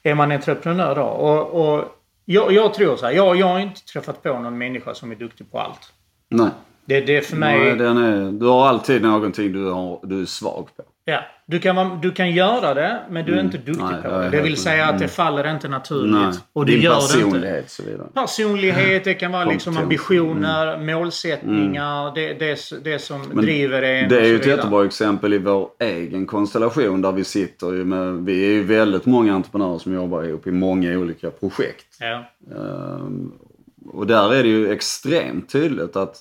Är 0.04 0.16
man 0.16 0.32
entreprenör 0.32 0.96
då? 0.96 1.04
Och, 1.04 1.76
och 1.76 1.86
jag, 2.26 2.52
jag 2.52 2.74
tror 2.74 2.96
så 2.96 3.06
här, 3.06 3.14
jag, 3.14 3.36
jag 3.36 3.48
har 3.48 3.60
inte 3.60 3.86
träffat 3.86 4.24
på 4.24 4.40
någon 4.40 4.58
människa 4.58 4.94
som 4.94 5.12
är 5.12 5.16
duktig 5.16 5.52
på 5.52 5.60
allt. 5.60 5.94
Nej. 6.30 6.50
Det, 6.86 7.02
det 7.02 7.18
är 7.18 7.22
för 7.22 7.38
mig... 7.38 7.58
Nej, 7.76 7.88
är, 7.88 8.32
du 8.32 8.46
har 8.46 8.68
alltid 8.68 9.02
någonting 9.02 9.54
du, 9.54 9.70
har, 9.70 10.00
du 10.04 10.22
är 10.22 10.26
svag 10.26 10.70
på. 10.78 10.84
Ja, 11.06 11.24
du 11.46 11.60
kan, 11.60 12.02
du 12.02 12.12
kan 12.12 12.32
göra 12.32 12.74
det, 12.74 13.02
men 13.10 13.26
du 13.26 13.36
är 13.36 13.40
inte 13.40 13.58
duktig 13.58 13.84
Mm. 13.84 13.92
Nej, 13.92 14.02
på 14.04 14.18
det. 14.18 14.30
Det 14.30 14.42
vill 14.42 14.58
säga 14.58 14.86
att 14.86 15.00
det 15.00 15.06
mm. 15.06 15.10
faller 15.10 15.52
inte 15.52 15.68
naturligt. 15.68 16.12
Nej. 16.14 16.34
Och 16.54 16.66
du 16.66 16.72
Din 16.72 16.82
gör 16.82 16.96
det 16.96 17.02
inte. 17.02 17.14
personlighet 17.14 17.70
så 17.70 17.84
vidare. 17.84 18.08
Personlighet, 18.14 19.04
det 19.04 19.14
kan 19.14 19.32
vara 19.32 19.46
liksom 19.46 19.76
Kompetens. 19.76 20.10
Mm. 20.10 20.26
ambitioner, 20.26 20.96
målsättningar, 20.96 22.16
det, 22.16 22.34
det, 22.34 22.84
det 22.84 23.00
som 23.00 23.22
Men 23.22 23.46
driver 23.46 23.82
en. 23.82 24.10
Det 24.10 24.20
är 24.20 24.26
ju 24.26 24.36
ett 24.36 24.48
jättebra 24.48 24.86
exempel 24.86 25.34
i 25.34 25.38
vår 25.38 25.70
egen 25.80 26.26
konstellation 26.26 27.02
där 27.02 27.12
vi 27.12 27.24
sitter 27.24 27.74
ju 27.74 27.86
med, 27.86 28.14
vi 28.14 28.46
är 28.46 28.52
ju 28.52 28.64
väldigt 28.64 29.06
många 29.06 29.34
entreprenörer 29.34 29.78
som 29.78 29.94
jobbar 29.94 30.24
ihop 30.24 30.48
i 30.48 30.52
många 30.52 30.92
olika 30.92 31.32
projekt. 31.32 31.98
Ja. 32.00 32.24
Ehm, 32.56 33.32
och 33.86 34.08
där 34.08 34.34
är 34.34 34.44
det 34.44 34.50
ju 34.50 34.72
extremt 34.72 35.50
tydligt 35.50 35.96
att 35.96 36.18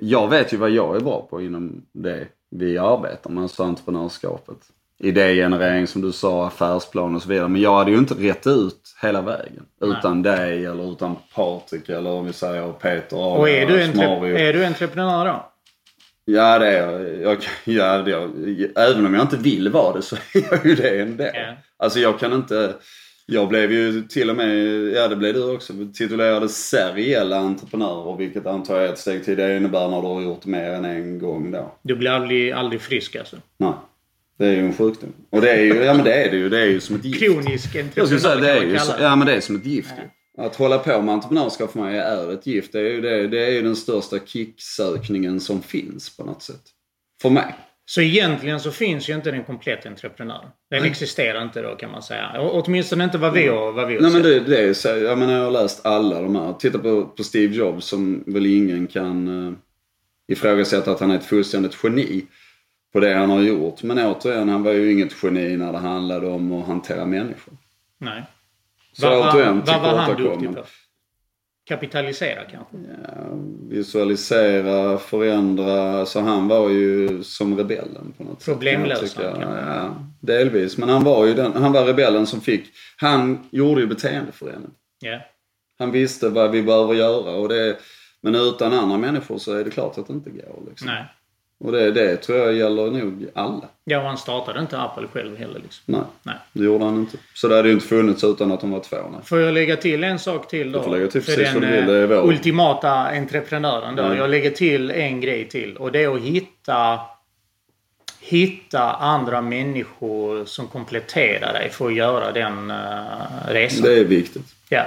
jag 0.00 0.28
vet 0.28 0.52
ju 0.52 0.56
vad 0.56 0.70
jag 0.70 0.96
är 0.96 1.00
bra 1.00 1.26
på 1.30 1.42
inom 1.42 1.82
det 1.92 2.26
vi 2.58 2.78
arbetar 2.78 3.30
med, 3.30 3.42
alltså 3.42 3.62
entreprenörskapet. 3.62 4.56
Idégenerering 4.98 5.86
som 5.86 6.02
du 6.02 6.12
sa, 6.12 6.46
affärsplan 6.46 7.14
och 7.14 7.22
så 7.22 7.28
vidare. 7.28 7.48
Men 7.48 7.60
jag 7.62 7.74
hade 7.76 7.90
ju 7.90 7.96
inte 7.98 8.14
rätt 8.14 8.46
ut 8.46 8.96
hela 9.02 9.22
vägen. 9.22 9.62
Nej. 9.80 9.90
Utan 9.90 10.22
dig 10.22 10.64
eller 10.66 10.92
utan 10.92 11.16
Patrik 11.34 11.88
eller 11.88 12.10
om 12.10 12.26
vi 12.26 12.32
säger 12.32 12.72
Peter 12.72 13.16
Och 13.18 13.48
är 13.48 13.66
du, 13.66 13.72
Adrian, 13.74 13.90
entre- 13.90 14.20
Mario. 14.20 14.36
är 14.36 14.52
du 14.52 14.64
entreprenör 14.64 15.24
då? 15.26 15.50
Ja 16.24 16.58
det 16.58 16.66
är 16.68 16.90
jag. 16.90 17.22
jag. 17.22 17.38
Ja, 17.64 17.98
det 18.02 18.12
är 18.12 18.18
jag. 18.76 18.90
Även 18.90 19.06
om 19.06 19.14
jag 19.14 19.22
inte 19.24 19.36
vill 19.36 19.68
vara 19.68 19.96
det 19.96 20.02
så 20.02 20.16
är 20.34 20.42
jag 20.50 20.66
ju 20.66 20.74
det 20.74 21.00
ändå. 21.00 21.24
Ja. 21.24 21.54
Alltså 21.76 21.98
jag 21.98 22.18
kan 22.18 22.32
inte... 22.32 22.74
Jag 23.26 23.48
blev 23.48 23.72
ju 23.72 24.02
till 24.02 24.30
och 24.30 24.36
med, 24.36 24.56
ja 24.88 25.08
det 25.08 25.16
blev 25.16 25.34
du 25.34 25.54
också, 25.54 25.72
titulerade 25.94 26.48
seriella 26.48 27.36
entreprenörer 27.36 28.16
vilket 28.16 28.46
antar 28.46 28.76
jag 28.76 28.84
är 28.84 28.92
ett 28.92 28.98
steg 28.98 29.24
till 29.24 29.36
det 29.36 29.56
innebär 29.56 29.88
när 29.88 30.02
du 30.02 30.06
har 30.06 30.22
gjort 30.22 30.46
mer 30.46 30.70
än 30.70 30.84
en 30.84 31.18
gång 31.18 31.50
då. 31.50 31.74
Du 31.82 31.96
blir 31.96 32.10
aldrig, 32.10 32.52
aldrig 32.52 32.80
frisk 32.80 33.16
alltså. 33.16 33.36
Nej. 33.56 33.72
Det 34.38 34.46
är 34.46 34.52
ju 34.52 34.66
en 34.66 34.74
sjukdom. 34.74 35.12
Och 35.30 35.40
det 35.40 35.50
är 35.50 35.60
ju, 35.60 35.74
ja 35.74 35.94
men 35.94 36.04
det 36.04 36.14
är 36.14 36.30
det 36.30 36.36
ju, 36.36 36.48
det 36.48 36.60
är 36.60 36.66
ju 36.66 36.80
som 36.80 36.96
ett 36.96 37.04
gift. 37.04 37.18
Kronisk 37.18 37.74
Jag 37.94 38.06
skulle 38.06 38.20
säga 38.20 38.34
entreprenör 38.34 38.42
det 38.42 38.50
är 38.50 38.62
ju, 38.62 39.04
ja 39.04 39.16
men 39.16 39.26
det 39.26 39.34
är 39.34 39.40
som 39.40 39.56
ett 39.56 39.66
gift 39.66 39.94
ju. 39.98 40.42
Att 40.44 40.56
hålla 40.56 40.78
på 40.78 41.02
med 41.02 41.14
entreprenörskap 41.14 41.72
för 41.72 41.78
mig 41.80 41.98
är 41.98 42.32
ett 42.32 42.46
gift. 42.46 42.72
Det 42.72 42.80
är 42.80 42.90
ju, 42.90 43.00
det, 43.00 43.28
det 43.28 43.46
är 43.46 43.50
ju 43.50 43.62
den 43.62 43.76
största 43.76 44.18
kicksökningen 44.18 45.40
som 45.40 45.62
finns 45.62 46.16
på 46.16 46.24
något 46.24 46.42
sätt. 46.42 46.62
För 47.22 47.30
mig. 47.30 47.54
Så 47.86 48.00
egentligen 48.00 48.60
så 48.60 48.70
finns 48.70 49.08
ju 49.10 49.14
inte 49.14 49.30
den 49.30 49.44
kompletta 49.44 49.88
entreprenören. 49.88 50.48
Den 50.70 50.84
existerar 50.84 51.42
inte 51.42 51.62
då 51.62 51.74
kan 51.76 51.90
man 51.90 52.02
säga. 52.02 52.40
Å- 52.40 52.62
Åtminstone 52.66 53.04
inte 53.04 53.18
vad 53.18 53.32
vi 53.32 53.48
har, 53.48 53.72
vad 53.72 53.86
vi 53.88 53.94
har 53.94 54.02
Nej 54.02 54.10
men 54.12 54.22
sett. 54.22 54.46
det, 54.46 54.54
det 54.56 54.60
är 54.68 54.74
så, 54.74 54.88
jag 54.88 55.18
menar 55.18 55.32
jag 55.32 55.44
har 55.44 55.50
läst 55.50 55.86
alla 55.86 56.20
de 56.22 56.36
här. 56.36 56.52
Titta 56.52 56.78
på, 56.78 57.04
på 57.06 57.24
Steve 57.24 57.54
Jobs 57.56 57.86
som 57.86 58.24
väl 58.26 58.46
ingen 58.46 58.86
kan 58.86 59.28
uh, 59.28 59.52
ifrågasätta 60.28 60.90
att 60.92 61.00
han 61.00 61.10
är 61.10 61.14
ett 61.16 61.24
fullständigt 61.24 61.78
geni 61.82 62.26
på 62.92 63.00
det 63.00 63.14
han 63.14 63.30
har 63.30 63.40
gjort. 63.42 63.82
Men 63.82 63.98
återigen, 63.98 64.48
han 64.48 64.62
var 64.62 64.72
ju 64.72 64.92
inget 64.92 65.12
geni 65.22 65.56
när 65.56 65.72
det 65.72 65.78
handlade 65.78 66.26
om 66.26 66.52
att 66.52 66.66
hantera 66.66 67.04
människor. 67.06 67.54
Nej. 67.98 68.22
Så 68.92 69.08
Vad- 69.08 69.18
vad- 69.18 69.34
återigen, 69.34 69.62
vad 69.66 69.80
var 69.82 69.96
han 69.98 70.22
duktig 70.22 70.54
på? 70.54 70.64
Kapitalisera 71.64 72.44
kanske? 72.50 72.76
Ja, 72.76 73.24
visualisera, 73.70 74.98
förändra. 74.98 76.06
Så 76.06 76.20
han 76.20 76.48
var 76.48 76.68
ju 76.70 77.22
som 77.22 77.56
rebellen 77.58 78.12
på 78.18 78.24
något 78.24 78.42
sätt. 78.42 78.54
Problemlösaren, 78.54 79.40
kan 79.40 79.48
man- 79.50 79.58
Ja, 79.58 79.94
delvis. 80.20 80.78
Men 80.78 80.88
han 80.88 81.04
var 81.04 81.26
ju 81.26 81.34
den, 81.34 81.52
han 81.52 81.72
var 81.72 81.84
rebellen 81.84 82.26
som 82.26 82.40
fick, 82.40 82.64
han 82.96 83.48
gjorde 83.50 83.80
ju 83.80 83.86
beteendeförändring. 83.86 84.72
Ja. 85.00 85.20
Han 85.78 85.90
visste 85.90 86.28
vad 86.28 86.50
vi 86.50 86.62
behöver 86.62 86.94
göra 86.94 87.30
och 87.36 87.48
det, 87.48 87.76
men 88.20 88.34
utan 88.34 88.72
andra 88.72 88.98
människor 88.98 89.38
så 89.38 89.52
är 89.52 89.64
det 89.64 89.70
klart 89.70 89.98
att 89.98 90.06
det 90.06 90.12
inte 90.12 90.30
går. 90.30 90.62
Liksom. 90.68 90.86
Nej. 90.88 91.04
Och 91.64 91.72
det, 91.72 91.90
det 91.90 92.16
tror 92.16 92.38
jag 92.38 92.54
gäller 92.54 92.90
nog 92.90 93.26
alla. 93.34 93.68
Ja, 93.84 93.98
och 93.98 94.04
han 94.04 94.18
startade 94.18 94.60
inte 94.60 94.78
Apple 94.78 95.06
själv 95.12 95.36
heller 95.36 95.60
liksom. 95.60 95.82
Nej, 95.86 96.00
Nej. 96.22 96.34
det 96.52 96.64
gjorde 96.64 96.84
han 96.84 96.96
inte. 96.96 97.16
Så 97.34 97.48
det 97.48 97.56
hade 97.56 97.68
ju 97.68 97.74
inte 97.74 97.86
funnits 97.86 98.24
utan 98.24 98.52
att 98.52 98.60
de 98.60 98.70
var 98.70 98.80
två. 98.80 98.96
Nej. 98.96 99.20
Får 99.24 99.40
jag 99.40 99.54
lägga 99.54 99.76
till 99.76 100.04
en 100.04 100.18
sak 100.18 100.48
till 100.48 100.72
då? 100.72 100.78
Du 100.78 100.84
får 100.84 100.90
lägga 100.90 101.08
till 101.08 101.22
För 101.22 101.32
precis 101.32 101.52
den 101.52 101.62
vad 101.62 101.70
du 101.70 101.76
vill, 101.76 101.86
det 101.86 101.94
är 101.94 102.02
eh, 102.02 102.22
vår. 102.22 102.28
ultimata 102.28 102.90
entreprenören 102.90 103.96
då. 103.96 104.02
Mm. 104.02 104.18
Jag 104.18 104.30
lägger 104.30 104.50
till 104.50 104.90
en 104.90 105.20
grej 105.20 105.48
till 105.48 105.76
och 105.76 105.92
det 105.92 106.04
är 106.04 106.14
att 106.14 106.20
hitta 106.20 107.00
Hitta 108.20 108.92
andra 108.92 109.40
människor 109.40 110.44
som 110.44 110.66
kompletterar 110.66 111.52
dig 111.52 111.70
för 111.70 111.86
att 111.86 111.94
göra 111.94 112.32
den 112.32 112.70
uh, 112.70 112.76
resan. 113.48 113.82
Det 113.82 113.98
är 114.00 114.04
viktigt. 114.04 114.54
Ja. 114.68 114.86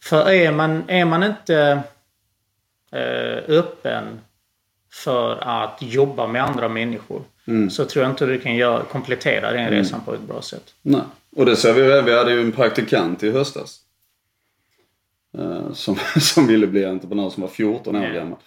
För 0.00 0.30
är 0.30 0.52
man, 0.52 0.84
är 0.88 1.04
man 1.04 1.22
inte 1.22 1.82
eh, 2.92 3.38
öppen 3.48 4.20
för 5.04 5.36
att 5.42 5.78
jobba 5.82 6.26
med 6.26 6.44
andra 6.44 6.68
människor 6.68 7.22
Mm. 7.48 7.70
så 7.70 7.84
tror 7.84 8.02
jag 8.04 8.12
inte 8.12 8.26
du 8.26 8.38
kan 8.40 8.54
göra, 8.56 8.82
komplettera 8.82 9.52
den 9.52 9.70
resan 9.70 10.00
på 10.04 10.14
ett 10.14 10.20
bra 10.20 10.42
sätt. 10.42 10.74
Nej. 10.82 11.00
Och 11.36 11.46
det 11.46 11.56
ser 11.56 11.72
vi 11.72 11.80
ju, 11.80 12.02
vi 12.02 12.16
hade 12.18 12.32
ju 12.32 12.40
en 12.40 12.52
praktikant 12.52 13.22
i 13.22 13.30
höstas. 13.30 13.80
eh, 15.38 15.72
Som, 15.72 15.96
som 16.20 16.46
ville 16.46 16.66
bli 16.66 16.84
entreprenör 16.84 17.30
som 17.30 17.40
var 17.40 17.48
14 17.50 17.96
år 17.96 18.04
Ja. 18.04 18.10
gammal. 18.12 18.38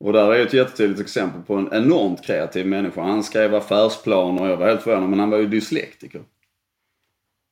Och 0.00 0.12
där 0.12 0.32
är 0.32 0.46
ett 0.46 0.52
jättetydligt 0.52 1.00
exempel 1.00 1.42
på 1.42 1.54
en 1.54 1.68
enormt 1.72 2.24
kreativ 2.24 2.66
människa. 2.66 3.02
Han 3.02 3.22
skrev 3.24 3.54
affärsplaner 3.54 4.42
och 4.42 4.48
jag 4.48 4.56
var 4.56 4.66
helt 4.68 4.82
förvånad 4.82 5.10
men 5.10 5.18
han 5.20 5.30
var 5.30 5.38
ju 5.38 5.46
dyslektiker. 5.46 6.20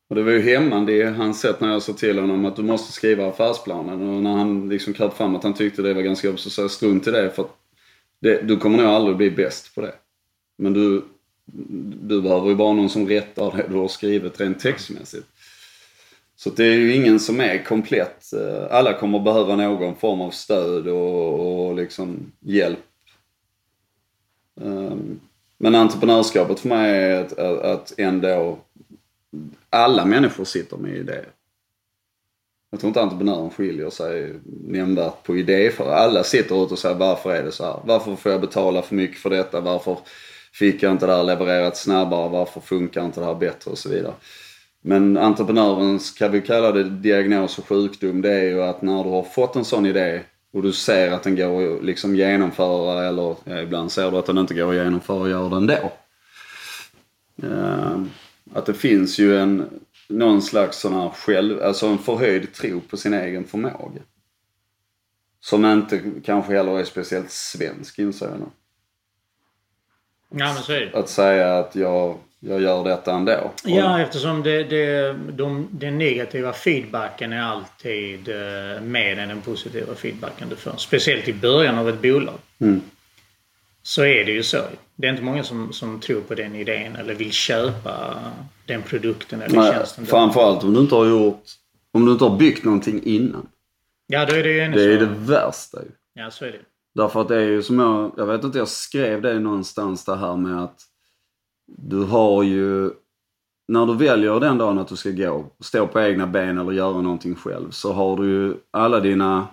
Och 0.08 0.16
det 0.16 0.22
var 0.22 0.32
ju 0.32 0.40
hämmande 0.42 0.92
i 0.92 1.02
hans 1.04 1.40
sätt 1.40 1.60
när 1.60 1.72
jag 1.72 1.82
sa 1.82 1.92
till 1.92 2.18
honom 2.18 2.44
att 2.44 2.56
du 2.56 2.62
måste 2.62 2.92
skriva 2.92 3.28
affärsplanen. 3.28 4.08
Och 4.08 4.22
när 4.22 4.32
han 4.36 4.68
liksom 4.68 4.92
kröp 4.92 5.16
fram 5.16 5.36
att 5.36 5.42
han 5.42 5.54
tyckte 5.54 5.82
det 5.82 5.94
var 5.94 6.02
ganska 6.02 6.26
jobbigt 6.26 6.40
så 6.42 6.50
sa 6.50 6.62
jag 6.62 6.70
strunt 6.70 7.06
i 7.06 7.10
det 7.10 7.30
för 7.30 7.42
att 7.42 7.56
det, 8.20 8.42
du 8.42 8.56
kommer 8.56 8.78
nog 8.78 8.86
aldrig 8.86 9.16
bli 9.16 9.30
bäst 9.30 9.74
på 9.74 9.80
det. 9.80 9.94
Men 10.58 10.72
du, 10.72 11.04
du 12.02 12.22
behöver 12.22 12.48
ju 12.48 12.54
bara 12.54 12.72
någon 12.72 12.90
som 12.90 13.08
rättar 13.08 13.56
det 13.56 13.66
du 13.68 13.76
har 13.76 13.88
skrivit 13.88 14.40
rent 14.40 14.60
textmässigt. 14.60 15.26
Så 16.36 16.50
det 16.50 16.64
är 16.64 16.74
ju 16.74 16.94
ingen 16.94 17.20
som 17.20 17.40
är 17.40 17.64
komplett. 17.64 18.32
Eh, 18.32 18.76
alla 18.76 18.98
kommer 18.98 19.18
behöva 19.18 19.56
någon 19.56 19.96
form 19.96 20.20
av 20.20 20.30
stöd 20.30 20.88
och, 20.88 21.68
och 21.68 21.74
liksom 21.74 22.32
hjälp. 22.40 22.78
Ehm, 24.60 25.20
men 25.58 25.74
entreprenörskapet 25.74 26.60
för 26.60 26.68
mig 26.68 26.90
är 26.90 27.20
att, 27.20 27.38
att 27.62 27.94
ändå 27.98 28.58
alla 29.70 30.04
människor 30.04 30.44
sitter 30.44 30.76
med 30.76 30.96
idéer. 30.96 31.28
Jag 32.70 32.80
tror 32.80 32.88
inte 32.88 33.00
entreprenören 33.00 33.50
skiljer 33.50 33.90
sig 33.90 34.34
nämnvärt 34.66 35.22
på 35.22 35.36
idé 35.36 35.70
för 35.70 35.92
alla 35.92 36.24
sitter 36.24 36.64
ute 36.64 36.74
och 36.74 36.78
säger 36.78 36.94
varför 36.94 37.34
är 37.34 37.42
det 37.42 37.52
så 37.52 37.64
här? 37.64 37.80
Varför 37.84 38.16
får 38.16 38.32
jag 38.32 38.40
betala 38.40 38.82
för 38.82 38.94
mycket 38.94 39.18
för 39.18 39.30
detta? 39.30 39.60
Varför 39.60 39.98
fick 40.52 40.82
jag 40.82 40.92
inte 40.92 41.06
det 41.06 41.12
här 41.12 41.24
levererat 41.24 41.76
snabbare? 41.76 42.28
Varför 42.28 42.60
funkar 42.60 43.04
inte 43.04 43.20
det 43.20 43.26
här 43.26 43.34
bättre? 43.34 43.70
Och 43.70 43.78
så 43.78 43.88
vidare. 43.88 44.14
Men 44.82 45.16
entreprenörens, 45.16 46.10
kan 46.10 46.32
vi 46.32 46.40
kalla 46.40 46.72
det 46.72 46.84
diagnos 46.84 47.58
och 47.58 47.68
sjukdom, 47.68 48.22
det 48.22 48.32
är 48.32 48.44
ju 48.44 48.62
att 48.62 48.82
när 48.82 49.04
du 49.04 49.10
har 49.10 49.22
fått 49.22 49.56
en 49.56 49.64
sån 49.64 49.86
idé 49.86 50.20
och 50.52 50.62
du 50.62 50.72
ser 50.72 51.10
att 51.12 51.22
den 51.22 51.36
går 51.36 51.76
att 51.76 51.84
liksom 51.84 52.16
genomföra 52.16 53.08
eller 53.08 53.36
ja, 53.44 53.60
ibland 53.60 53.92
ser 53.92 54.10
du 54.10 54.16
att 54.16 54.26
den 54.26 54.38
inte 54.38 54.54
går 54.54 54.70
att 54.70 54.84
genomföra 54.84 55.20
och 55.20 55.30
gör 55.30 55.50
den 55.50 55.66
då. 55.66 55.92
Ehm, 57.42 58.10
att 58.54 58.66
det 58.66 58.74
finns 58.74 59.18
ju 59.18 59.38
en, 59.38 59.68
någon 60.10 60.42
slags 60.42 60.78
sån 60.78 60.92
här 60.92 61.08
själv, 61.08 61.62
alltså 61.62 61.86
en 61.86 61.98
förhöjd 61.98 62.52
tro 62.52 62.80
på 62.80 62.96
sin 62.96 63.14
egen 63.14 63.44
förmåga. 63.44 64.00
Som 65.40 65.64
inte 65.64 66.02
kanske 66.24 66.52
heller 66.52 66.78
är 66.78 66.84
speciellt 66.84 67.30
svensk 67.30 67.98
inser 67.98 68.26
jag 68.26 68.38
nu. 68.40 68.46
Ja 70.30 70.52
men 70.54 70.62
så 70.62 70.72
är 70.72 70.80
det. 70.80 70.98
Att 70.98 71.08
säga 71.08 71.58
att 71.58 71.76
jag, 71.76 72.18
jag 72.40 72.62
gör 72.62 72.84
detta 72.84 73.14
ändå. 73.14 73.50
Ja 73.64 74.00
eftersom 74.00 74.42
det, 74.42 74.64
det, 74.64 75.12
de, 75.12 75.68
den 75.70 75.98
negativa 75.98 76.52
feedbacken 76.52 77.32
är 77.32 77.42
alltid 77.42 78.28
eh, 78.28 78.82
mer 78.82 79.18
än 79.18 79.28
den 79.28 79.40
positiva 79.40 79.94
feedbacken 79.94 80.48
du 80.48 80.56
får. 80.56 80.76
Speciellt 80.76 81.28
i 81.28 81.32
början 81.32 81.78
av 81.78 81.88
ett 81.88 82.02
bolag. 82.02 82.38
Mm. 82.58 82.80
Så 83.82 84.04
är 84.04 84.24
det 84.24 84.32
ju 84.32 84.42
så. 84.42 84.62
Det 85.00 85.06
är 85.06 85.10
inte 85.10 85.22
många 85.22 85.44
som, 85.44 85.72
som 85.72 86.00
tror 86.00 86.20
på 86.20 86.34
den 86.34 86.54
idén 86.54 86.96
eller 86.96 87.14
vill 87.14 87.32
köpa 87.32 88.14
den 88.66 88.82
produkten 88.82 89.42
eller 89.42 89.56
Nej, 89.58 89.72
tjänsten. 89.72 90.06
framförallt 90.06 90.64
om 90.64 90.74
du 90.74 90.80
inte 90.80 90.94
har 90.94 91.06
gjort, 91.06 91.42
om 91.92 92.04
du 92.06 92.12
inte 92.12 92.24
har 92.24 92.36
byggt 92.36 92.64
någonting 92.64 93.02
innan. 93.04 93.46
Ja 94.06 94.26
då 94.26 94.34
är 94.34 94.42
det 94.42 94.52
ju 94.52 94.72
Det 94.72 94.82
är 94.94 94.98
så. 94.98 95.04
det 95.04 95.12
värsta 95.18 95.82
ju. 95.82 95.88
Ja 96.14 96.30
så 96.30 96.44
är 96.44 96.52
det. 96.52 96.58
Därför 96.94 97.20
att 97.20 97.28
det 97.28 97.36
är 97.36 97.48
ju 97.48 97.62
som 97.62 97.78
jag, 97.78 98.12
jag 98.16 98.26
vet 98.26 98.44
inte, 98.44 98.58
jag 98.58 98.68
skrev 98.68 99.22
det 99.22 99.38
någonstans 99.40 100.04
det 100.04 100.16
här 100.16 100.36
med 100.36 100.62
att 100.64 100.82
du 101.66 102.02
har 102.04 102.42
ju, 102.42 102.90
när 103.68 103.86
du 103.86 103.94
väljer 103.96 104.40
den 104.40 104.58
dagen 104.58 104.78
att 104.78 104.88
du 104.88 104.96
ska 104.96 105.10
gå, 105.10 105.46
stå 105.60 105.86
på 105.86 106.00
egna 106.00 106.26
ben 106.26 106.58
eller 106.58 106.72
göra 106.72 107.00
någonting 107.02 107.34
själv, 107.34 107.70
så 107.70 107.92
har 107.92 108.16
du 108.16 108.26
ju 108.30 108.54
alla 108.70 109.00
dina 109.00 109.48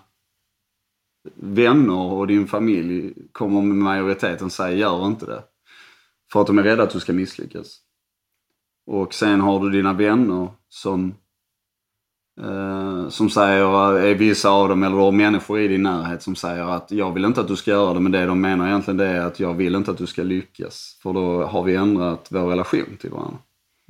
vänner 1.35 2.13
och 2.13 2.27
din 2.27 2.47
familj 2.47 3.13
kommer 3.31 3.61
med 3.61 3.77
majoriteten 3.77 4.49
säga 4.49 4.77
gör 4.77 5.05
inte 5.05 5.25
det. 5.25 5.43
För 6.31 6.41
att 6.41 6.47
de 6.47 6.57
är 6.59 6.63
rädda 6.63 6.83
att 6.83 6.89
du 6.89 6.99
ska 6.99 7.13
misslyckas. 7.13 7.79
Och 8.85 9.13
sen 9.13 9.41
har 9.41 9.59
du 9.59 9.69
dina 9.69 9.93
vänner 9.93 10.47
som 10.69 11.15
eh, 12.41 13.09
som 13.09 13.29
säger, 13.29 13.97
är 13.97 14.15
vissa 14.15 14.49
av 14.49 14.69
dem, 14.69 14.83
eller 14.83 14.95
du 14.95 15.01
har 15.01 15.11
människor 15.11 15.59
i 15.59 15.67
din 15.67 15.83
närhet 15.83 16.23
som 16.23 16.35
säger 16.35 16.63
att 16.63 16.91
jag 16.91 17.13
vill 17.13 17.25
inte 17.25 17.41
att 17.41 17.47
du 17.47 17.55
ska 17.55 17.71
göra 17.71 17.93
det, 17.93 17.99
men 17.99 18.11
det 18.11 18.25
de 18.25 18.41
menar 18.41 18.67
egentligen 18.67 18.97
det 18.97 19.07
är 19.07 19.21
att 19.21 19.39
jag 19.39 19.53
vill 19.53 19.75
inte 19.75 19.91
att 19.91 19.97
du 19.97 20.07
ska 20.07 20.23
lyckas. 20.23 20.99
För 21.03 21.13
då 21.13 21.43
har 21.43 21.63
vi 21.63 21.75
ändrat 21.75 22.27
vår 22.29 22.49
relation 22.49 22.97
till 22.99 23.09
varandra. 23.09 23.37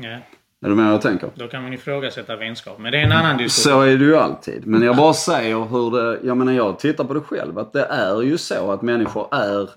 Yeah. 0.04 0.22
Är 0.62 0.70
du 0.70 0.76
med 0.76 0.94
jag 0.94 1.02
tänker? 1.02 1.32
Då 1.36 1.48
kan 1.48 1.64
man 1.64 1.74
ifrågasätta 1.74 2.36
vänskap. 2.36 2.80
Men 2.80 2.92
det 2.92 2.98
är 2.98 3.04
en 3.04 3.12
annan 3.12 3.38
diskussion. 3.38 3.72
Så 3.72 3.82
är 3.82 3.98
det 3.98 4.06
ju 4.06 4.16
alltid. 4.16 4.68
Men 4.68 4.82
jag 4.82 4.96
bara 4.96 5.14
säger 5.14 5.66
hur 5.66 5.92
det, 5.92 6.20
jag 6.28 6.38
menar 6.38 6.54
jag 6.54 6.80
tittar 6.80 7.04
på 7.04 7.14
det 7.14 7.22
själv, 7.22 7.60
att 7.60 7.74
det 7.74 7.86
är 7.86 8.22
ju 8.22 8.38
så 8.38 8.72
att 8.72 8.82
människor 8.82 9.28
är 9.32 9.62
eh, 9.62 9.68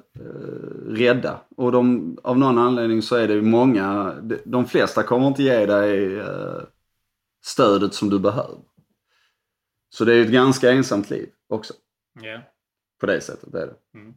rädda. 0.88 1.40
Och 1.56 1.72
de, 1.72 2.16
av 2.22 2.38
någon 2.38 2.58
anledning 2.58 3.02
så 3.02 3.16
är 3.16 3.28
det 3.28 3.34
ju 3.34 3.42
många, 3.42 4.14
de, 4.44 4.66
flesta 4.66 5.02
kommer 5.02 5.26
inte 5.26 5.42
ge 5.42 5.66
dig 5.66 6.18
eh, 6.18 6.60
stödet 7.44 7.94
som 7.94 8.10
du 8.10 8.18
behöver. 8.18 8.58
Så 9.90 10.04
det 10.04 10.12
är 10.12 10.16
ju 10.16 10.24
ett 10.24 10.32
ganska 10.32 10.70
ensamt 10.70 11.10
liv 11.10 11.28
också. 11.48 11.74
Ja. 12.22 12.40
På 13.00 13.06
det 13.06 13.20
sättet 13.20 13.54
är 13.54 13.66
det. 13.66 13.98
Mm. 13.98 14.14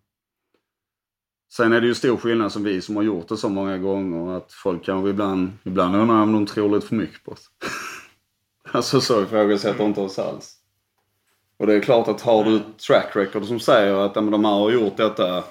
Sen 1.56 1.74
är 1.74 1.82
det 1.82 1.88
ju 1.88 1.96
stor 1.96 2.18
skillnad 2.18 2.52
som 2.52 2.64
vi 2.64 2.82
som 2.82 2.96
har 2.96 3.04
gjort 3.04 3.28
det 3.28 3.38
så 3.38 3.50
många 3.50 3.78
gånger 3.78 4.38
att 4.38 4.54
folk 4.54 4.86
kanske 4.86 5.10
ibland, 5.10 5.52
ibland 5.64 5.96
undrar 5.96 6.22
om 6.22 6.34
de 6.34 6.46
tror 6.46 6.76
lite 6.76 6.88
för 6.88 6.96
mycket 6.96 7.24
på 7.24 7.32
oss. 7.32 7.50
alltså 8.72 9.02
så 9.02 9.24
ifrågasätter 9.24 9.86
inte 9.86 10.02
oss 10.02 10.20
alls. 10.20 10.58
Och 11.58 11.68
det 11.68 11.74
är 11.74 11.82
klart 11.82 12.08
att 12.08 12.22
har 12.22 12.44
du 12.44 12.56
ett 12.56 12.80
track 12.88 13.16
record 13.16 13.46
som 13.46 13.60
säger 13.60 13.94
att 13.94 14.16
men 14.16 14.32
de 14.32 14.46
här 14.46 14.52
har 14.52 14.72
gjort 14.72 14.98
detta 14.98 15.44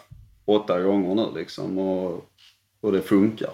åtta 0.45 0.83
gånger 0.83 1.15
nu 1.15 1.39
liksom 1.39 1.79
och, 1.79 2.31
och 2.81 2.93
det 2.93 3.03
funkar. 3.03 3.51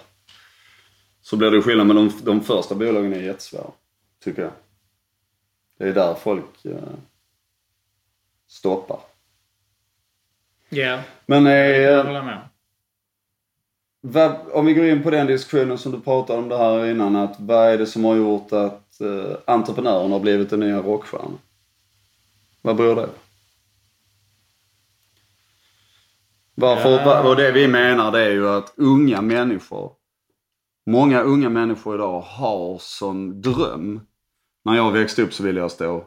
Så 1.21 1.37
blir 1.37 1.51
det 1.51 1.63
skillnad 1.63 1.87
men 1.87 1.97
de, 1.97 2.13
de 2.23 2.41
första 2.41 2.75
bolagen 2.75 3.13
är 3.13 3.23
jättesvåra. 3.23 3.71
Tycker 4.25 4.43
jag. 4.43 4.53
Det 5.79 5.89
är 5.89 5.95
där 5.95 6.15
folk 6.15 6.65
eh, 6.65 6.95
stoppar. 8.47 9.01
Ja, 10.69 11.01
Men 11.27 11.47
eh, 11.47 12.47
om 14.53 14.67
vi 14.67 14.75
går 14.75 14.87
in 14.87 15.03
på 15.03 15.11
den 15.11 15.27
diskussionen 15.27 15.79
som 15.79 15.93
du 15.93 16.01
pratade 16.01 16.39
om 16.39 16.49
det 16.49 16.59
här 16.59 16.91
innan. 16.91 17.17
Att 17.17 17.41
vad 17.41 17.69
är 17.69 17.79
det 17.79 17.87
som 17.87 18.05
har 18.05 18.17
gjort 18.17 18.53
att 18.53 19.01
eh, 19.01 19.37
entreprenören 19.45 20.13
har 20.13 20.21
blivit 20.21 20.51
den 20.51 20.61
nya 20.61 20.83
rockstjärnan? 20.83 21.39
Vad 22.63 22.77
beror 22.77 22.97
det 22.97 23.03
på? 23.07 23.13
Varför, 26.55 26.91
Ja. 26.91 27.29
och 27.29 27.37
det 27.37 27.53
vi 27.53 27.69
menar 27.69 28.13
det 28.13 28.21
är 28.25 28.31
ju 28.31 28.49
att 28.49 28.73
unga 28.77 29.23
människor, 29.23 29.93
många 30.87 31.23
unga 31.23 31.49
människor 31.49 31.95
idag 31.95 32.21
har 32.21 32.79
som 32.79 33.43
dröm. 33.43 34.01
När 34.65 34.75
jag 34.77 34.93
växte 34.93 35.23
upp 35.23 35.35
så 35.35 35.43
ville 35.43 35.61
jag 35.61 35.71
stå, 35.71 36.05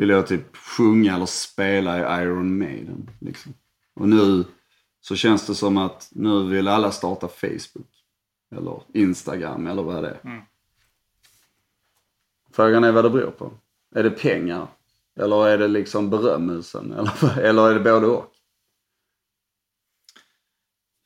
ville 0.00 0.12
jag 0.12 0.26
typ 0.26 0.56
sjunga 0.56 1.14
eller 1.16 1.26
spela 1.26 1.98
i 1.98 2.22
Iron 2.22 2.58
Maiden. 2.58 3.10
Liksom. 3.18 3.54
Och 3.94 4.08
nu 4.08 4.44
så 5.00 5.16
känns 5.16 5.46
det 5.46 5.54
som 5.54 5.76
att 5.76 6.08
nu 6.12 6.46
vill 6.46 6.68
alla 6.68 6.90
starta 6.92 7.28
Facebook. 7.28 7.88
Eller 8.56 8.82
Instagram 8.94 9.66
eller 9.66 9.82
vad 9.82 10.02
det 10.02 10.08
är. 10.08 10.20
Mm. 10.24 10.42
Frågan 12.52 12.84
är 12.84 12.92
vad 12.92 13.04
det 13.04 13.10
beror 13.10 13.30
på. 13.30 13.52
Är 13.94 14.02
det 14.02 14.10
pengar? 14.10 14.66
Eller 15.20 15.48
är 15.48 15.58
det 15.58 15.68
liksom 15.68 16.10
berömmelsen? 16.10 16.92
Eller, 16.98 17.38
eller 17.40 17.70
är 17.70 17.74
det 17.74 17.80
både 17.80 18.06
och? 18.06 18.32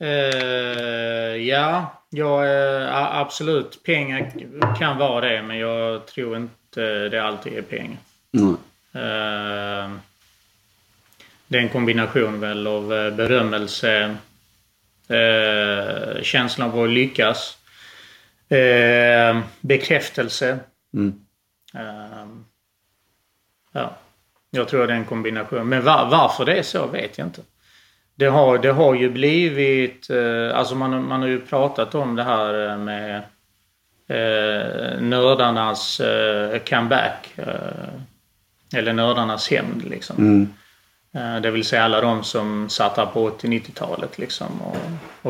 Eh, 0.00 1.36
ja, 1.36 2.02
jag, 2.10 2.44
eh, 2.46 2.96
a- 2.96 3.20
absolut. 3.20 3.82
Pengar 3.82 4.32
kan 4.78 4.98
vara 4.98 5.28
det, 5.28 5.42
men 5.42 5.58
jag 5.58 6.06
tror 6.06 6.36
inte 6.36 7.08
det 7.08 7.18
alltid 7.24 7.52
är 7.52 7.62
pengar. 7.62 7.98
Nej. 8.30 8.54
Eh, 8.94 9.90
det 11.46 11.58
är 11.58 11.62
en 11.62 11.68
kombination 11.68 12.40
väl 12.40 12.66
av 12.66 12.94
eh, 12.94 13.14
berömmelse, 13.14 14.16
eh, 15.08 16.22
känslan 16.22 16.70
av 16.70 16.80
att 16.80 16.90
lyckas, 16.90 17.58
bekräftelse. 19.60 20.58
Mm. 20.94 21.24
Ja, 23.72 23.96
jag 24.50 24.68
tror 24.68 24.86
det 24.86 24.92
är 24.92 24.96
en 24.96 25.04
kombination. 25.04 25.68
Men 25.68 25.84
va- 25.84 26.08
varför 26.10 26.44
det 26.44 26.54
är 26.58 26.62
så 26.62 26.86
vet 26.86 27.18
jag 27.18 27.26
inte. 27.26 27.40
Det 28.14 28.26
har, 28.26 28.58
det 28.58 28.70
har 28.72 28.94
ju 28.94 29.10
blivit, 29.10 30.10
alltså 30.54 30.74
man, 30.74 31.08
man 31.08 31.20
har 31.20 31.28
ju 31.28 31.40
pratat 31.40 31.94
om 31.94 32.16
det 32.16 32.22
här 32.22 32.76
med 32.76 33.16
eh, 34.08 35.00
nördarnas 35.00 36.00
eh, 36.00 36.58
comeback. 36.58 37.32
Eh, 37.36 38.00
eller 38.74 38.92
nördarnas 38.92 39.50
hämnd 39.50 39.84
liksom. 39.84 40.16
Mm. 40.18 40.48
Eh, 41.14 41.40
det 41.42 41.50
vill 41.50 41.64
säga 41.64 41.84
alla 41.84 42.00
de 42.00 42.24
som 42.24 42.68
satt 42.68 42.96
här 42.96 43.06
på 43.06 43.30
80-90-talet 43.30 44.18
liksom 44.18 44.46
och, 44.62 44.76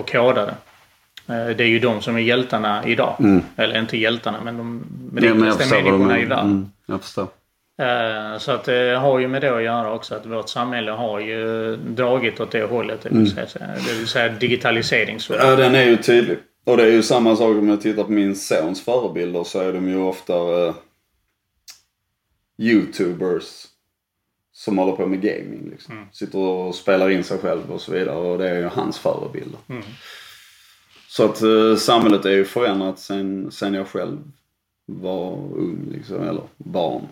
och 0.00 0.10
kodade. 0.10 0.54
Eh, 1.28 1.46
det 1.56 1.64
är 1.64 1.68
ju 1.68 1.78
de 1.78 2.02
som 2.02 2.16
är 2.16 2.20
hjältarna 2.20 2.82
idag. 2.86 3.16
Mm. 3.18 3.42
Eller 3.56 3.78
inte 3.78 3.96
hjältarna 3.96 4.38
men 4.44 4.56
de 4.56 4.84
med 5.12 5.24
Ja, 5.24 5.34
människorna 5.34 6.18
i 6.18 6.24
världen. 6.24 6.46
Mm, 6.46 6.70
jag 6.86 7.00
förstår. 7.02 7.26
Eh, 7.82 8.38
Så 8.38 8.52
att 8.52 8.64
det 8.64 8.96
har 9.00 9.18
ju 9.18 9.28
med 9.28 9.42
det 9.42 9.56
att 9.56 9.62
göra 9.62 9.92
också 9.92 10.14
att 10.14 10.26
vårt 10.26 10.48
samhälle 10.48 10.90
har 10.90 11.20
ju 11.20 11.76
dragit 11.76 12.40
åt 12.40 12.50
det 12.50 12.64
hållet. 12.64 13.00
Det 13.02 13.08
vill 13.08 13.30
säga, 13.30 13.46
det 13.86 13.92
vill 13.98 14.06
säga 14.08 14.28
digitalisering. 14.28 15.18
Ja, 15.30 15.56
den 15.56 15.74
är 15.74 15.84
ju 15.84 15.96
tydlig. 15.96 16.38
Och 16.66 16.76
det 16.76 16.82
är 16.82 16.90
ju 16.90 17.02
samma 17.02 17.36
sak 17.36 17.48
om 17.48 17.68
jag 17.68 17.80
tittar 17.80 18.04
på 18.04 18.12
min 18.12 18.36
sons 18.36 18.84
förebilder 18.84 19.44
så 19.44 19.60
är 19.60 19.72
de 19.72 19.88
ju 19.88 19.98
ofta 19.98 20.34
eh, 20.34 20.74
YouTubers 22.58 23.66
som 24.52 24.78
håller 24.78 24.92
på 24.92 25.06
med 25.06 25.22
gaming. 25.22 25.70
Liksom. 25.70 26.06
Sitter 26.12 26.38
och 26.38 26.74
spelar 26.74 27.10
in 27.10 27.24
sig 27.24 27.38
själv 27.38 27.72
och 27.72 27.80
så 27.80 27.92
vidare 27.92 28.16
och 28.16 28.38
det 28.38 28.50
är 28.50 28.58
ju 28.58 28.64
hans 28.64 28.98
förebilder. 28.98 29.58
Mm. 29.68 29.82
Så 31.08 31.24
att 31.24 31.42
eh, 31.42 31.76
samhället 31.76 32.24
är 32.24 32.30
ju 32.30 32.44
förändrat 32.44 32.98
sen, 32.98 33.50
sen 33.50 33.74
jag 33.74 33.88
själv 33.88 34.18
var 34.86 35.32
ung 35.34 35.88
liksom, 35.92 36.22
eller 36.22 36.42
barn. 36.56 37.06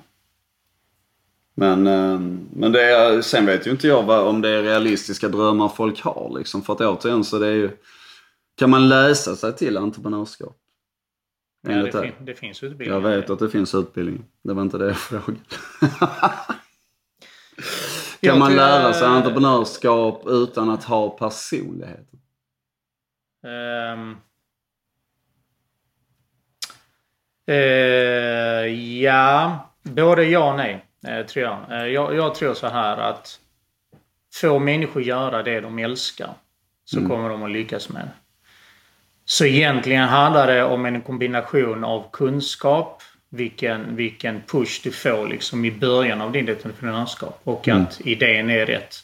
Men, 1.54 1.86
eh, 1.86 2.20
men 2.52 2.72
det 2.72 2.82
är, 2.82 3.22
sen 3.22 3.46
vet 3.46 3.66
ju 3.66 3.70
inte 3.70 3.88
jag 3.88 4.02
vad, 4.02 4.26
om 4.28 4.40
det 4.40 4.48
är 4.48 4.62
realistiska 4.62 5.28
drömmar 5.28 5.68
folk 5.68 6.00
har 6.00 6.38
liksom. 6.38 6.62
För 6.62 6.72
att 6.72 6.80
återigen 6.80 7.24
så 7.24 7.38
det 7.38 7.46
är 7.46 7.54
ju 7.54 7.70
Kan 8.54 8.70
man 8.70 8.88
läsa 8.88 9.36
sig 9.36 9.56
till 9.56 9.76
entreprenörskap? 9.76 10.56
Ja, 11.62 11.70
det, 11.74 11.92
fin- 11.92 12.12
det 12.20 12.34
finns 12.34 12.62
utbildningar. 12.62 12.94
Jag 12.94 13.16
vet 13.16 13.30
att 13.30 13.38
det 13.38 13.50
finns 13.50 13.74
utbildning. 13.74 14.24
Det 14.42 14.52
var 14.54 14.62
inte 14.62 14.78
det 14.78 14.86
jag 14.86 14.96
frågade. 14.98 15.38
kan 18.22 18.38
man 18.38 18.56
lära 18.56 18.92
sig 18.92 19.06
entreprenörskap 19.08 20.22
utan 20.26 20.70
att 20.70 20.84
ha 20.84 21.10
personlighet? 21.10 22.08
Ehm. 23.46 24.16
Eh, 27.46 28.66
ja, 29.02 29.58
både 29.82 30.24
ja 30.24 30.50
och 30.50 30.56
nej. 30.56 30.86
Eh, 31.06 31.26
tror 31.26 31.44
jag. 31.44 31.58
Eh, 31.72 31.86
jag. 31.86 32.14
Jag 32.14 32.34
tror 32.34 32.54
så 32.54 32.66
här 32.66 32.96
att 32.96 33.40
får 34.34 34.58
människor 34.58 35.02
göra 35.02 35.42
det 35.42 35.60
de 35.60 35.78
älskar 35.78 36.34
så 36.84 37.08
kommer 37.08 37.28
de 37.28 37.42
att 37.42 37.50
lyckas 37.50 37.88
med 37.88 38.02
det. 38.02 38.12
Så 39.24 39.44
egentligen 39.44 40.08
handlar 40.08 40.46
det 40.46 40.64
om 40.64 40.86
en 40.86 41.00
kombination 41.00 41.84
av 41.84 42.04
kunskap, 42.12 43.02
vilken, 43.30 43.96
vilken 43.96 44.42
push 44.46 44.80
du 44.84 44.90
får 44.90 45.28
liksom 45.28 45.64
i 45.64 45.70
början 45.70 46.20
av 46.20 46.32
din 46.32 46.50
entreprenörskap 46.50 47.40
och 47.44 47.68
att 47.68 48.00
idén 48.00 48.50
är 48.50 48.66
rätt. 48.66 48.96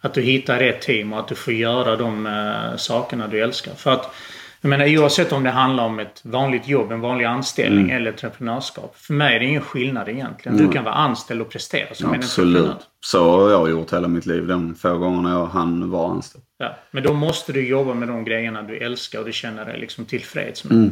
Att 0.00 0.14
du 0.14 0.22
hittar 0.22 0.58
rätt 0.58 0.80
team 0.80 1.12
och 1.12 1.18
att 1.18 1.28
du 1.28 1.34
får 1.34 1.54
göra 1.54 1.96
de 1.96 2.26
eh, 2.26 2.76
sakerna 2.76 3.28
du 3.28 3.42
älskar. 3.42 3.74
För 3.74 3.92
att, 3.92 4.14
jag 4.62 4.68
menar 4.68 4.98
oavsett 4.98 5.32
om 5.32 5.42
det 5.42 5.50
handlar 5.50 5.84
om 5.84 5.98
ett 5.98 6.20
vanligt 6.24 6.68
jobb, 6.68 6.92
en 6.92 7.00
vanlig 7.00 7.24
anställning 7.24 7.90
eller 7.90 8.10
entreprenörskap. 8.10 8.96
För 8.96 9.14
mig 9.14 9.36
är 9.36 9.40
det 9.40 9.46
ingen 9.46 9.62
skillnad 9.62 10.08
egentligen. 10.08 10.58
Du 10.58 10.72
kan 10.72 10.84
vara 10.84 10.94
anställd 10.94 11.40
och 11.40 11.50
prestera 11.50 11.94
som 11.94 12.08
en 12.08 12.14
entreprenör. 12.14 12.60
Absolut. 12.60 12.88
Så 13.00 13.30
har 13.30 13.50
jag 13.50 13.70
gjort 13.70 13.92
hela 13.92 14.08
mitt 14.08 14.26
liv. 14.26 14.46
De 14.46 14.74
få 14.74 14.98
gångerna 14.98 15.30
jag 15.30 15.46
hann 15.46 15.90
vara 15.90 16.10
anställd. 16.10 16.44
Ja, 16.58 16.76
men 16.90 17.02
då 17.02 17.12
måste 17.12 17.52
du 17.52 17.68
jobba 17.68 17.94
med 17.94 18.08
de 18.08 18.24
grejerna 18.24 18.62
du 18.62 18.78
älskar 18.78 19.18
och 19.18 19.24
du 19.24 19.32
känner 19.32 19.64
dig 19.64 19.80
liksom 19.80 20.04
tillfreds 20.04 20.64
med. 20.64 20.90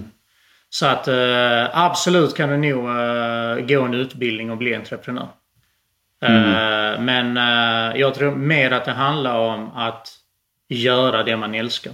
Så 0.71 0.87
att 0.87 1.09
eh, 1.09 1.79
absolut 1.79 2.37
kan 2.37 2.49
du 2.49 2.57
nog 2.57 2.89
eh, 2.89 3.67
gå 3.67 3.83
en 3.83 3.95
utbildning 3.95 4.51
och 4.51 4.57
bli 4.57 4.75
entreprenör. 4.75 5.29
Eh, 6.23 7.01
men 7.01 7.37
eh, 7.37 8.01
jag 8.01 8.15
tror 8.15 8.35
mer 8.35 8.71
att 8.71 8.85
det 8.85 8.93
handlar 8.93 9.39
om 9.39 9.71
att 9.75 10.09
göra 10.69 11.23
det 11.23 11.37
man 11.37 11.55
älskar. 11.55 11.93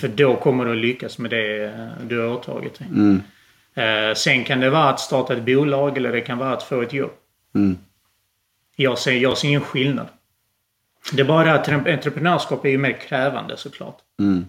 För 0.00 0.08
då 0.08 0.36
kommer 0.36 0.64
du 0.64 0.74
lyckas 0.74 1.18
med 1.18 1.30
det 1.30 1.64
eh, 1.64 2.06
du 2.06 2.20
har 2.20 2.28
åtagit 2.28 2.78
dig. 2.78 2.88
Eh, 3.74 4.14
sen 4.14 4.44
kan 4.44 4.60
det 4.60 4.70
vara 4.70 4.88
att 4.88 5.00
starta 5.00 5.32
ett 5.32 5.44
bolag 5.44 5.96
eller 5.96 6.12
det 6.12 6.20
kan 6.20 6.38
vara 6.38 6.52
att 6.52 6.62
få 6.62 6.82
ett 6.82 6.92
jobb. 6.92 7.10
Mm. 7.54 7.78
Jag, 8.76 8.98
ser, 8.98 9.12
jag 9.12 9.38
ser 9.38 9.48
ingen 9.48 9.60
skillnad. 9.60 10.06
Det 11.12 11.22
är 11.22 11.26
bara 11.26 11.44
det 11.44 11.54
att 11.54 11.68
entreprenörskap 11.68 12.64
är 12.64 12.68
ju 12.68 12.78
mer 12.78 13.00
krävande 13.00 13.56
såklart. 13.56 13.98
Mm. 14.20 14.44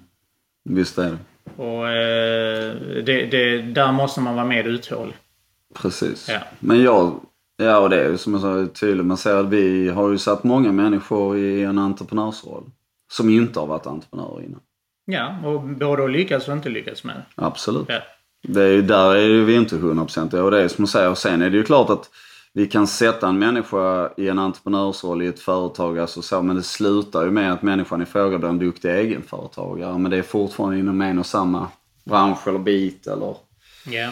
Visst 0.63 0.97
är 0.97 1.11
det. 1.11 1.17
Och 1.63 1.89
eh, 1.89 2.75
det, 3.05 3.25
det, 3.25 3.61
där 3.61 3.91
måste 3.91 4.21
man 4.21 4.35
vara 4.35 4.45
mer 4.45 4.63
uthållig. 4.63 5.15
Precis. 5.73 6.29
Ja. 6.29 6.39
Men 6.59 6.81
jag, 6.81 7.19
ja 7.57 7.79
och 7.79 7.89
det 7.89 8.03
är 8.03 8.09
ju 8.09 8.17
som 8.17 8.33
jag 8.33 8.41
sa 8.41 8.67
tydligt, 8.79 9.05
man 9.05 9.17
ser 9.17 9.35
att 9.35 9.49
vi 9.49 9.89
har 9.89 10.09
ju 10.09 10.17
satt 10.17 10.43
många 10.43 10.71
människor 10.71 11.37
i 11.37 11.63
en 11.63 11.77
entreprenörsroll. 11.77 12.63
Som 13.11 13.29
inte 13.29 13.59
har 13.59 13.67
varit 13.67 13.87
entreprenörer 13.87 14.43
innan. 14.43 14.59
Ja, 15.11 15.35
och 15.43 15.61
både 15.61 16.03
att 16.03 16.11
lyckas 16.11 16.47
och 16.47 16.53
inte 16.53 16.69
lyckas 16.69 17.03
med 17.03 17.15
det. 17.15 17.45
Absolut. 17.45 17.85
Ja. 17.87 17.99
Det 18.41 18.63
är 18.63 18.67
ju, 18.67 18.81
där 18.81 19.15
är 19.15 19.43
vi 19.43 19.55
inte 19.55 19.75
hundraprocentiga 19.75 20.43
och 20.43 20.51
det 20.51 20.61
är 20.63 20.67
som 20.67 20.81
jag 20.81 20.89
säger. 20.89 21.09
Och 21.09 21.17
sen 21.17 21.41
är 21.41 21.49
det 21.49 21.57
ju 21.57 21.63
klart 21.63 21.89
att 21.89 22.09
vi 22.53 22.67
kan 22.67 22.87
sätta 22.87 23.27
en 23.27 23.39
människa 23.39 24.09
i 24.17 24.27
en 24.27 24.39
entreprenörsroll 24.39 25.21
i 25.21 25.27
ett 25.27 25.39
företag, 25.39 25.99
alltså 25.99 26.21
så, 26.21 26.41
men 26.41 26.55
det 26.55 26.63
slutar 26.63 27.23
ju 27.23 27.31
med 27.31 27.53
att 27.53 27.61
människan 27.61 28.01
i 28.01 28.05
fråga 28.05 28.37
blir 28.37 28.49
en 28.49 28.59
duktig 28.59 28.89
egenföretagare. 28.89 29.97
Men 29.97 30.11
det 30.11 30.17
är 30.17 30.21
fortfarande 30.21 30.79
inom 30.79 31.01
en 31.01 31.19
och 31.19 31.25
samma 31.25 31.67
bransch 32.03 32.47
eller 32.47 32.59
bit 32.59 33.07
eller 33.07 33.35
Ja. 33.85 34.09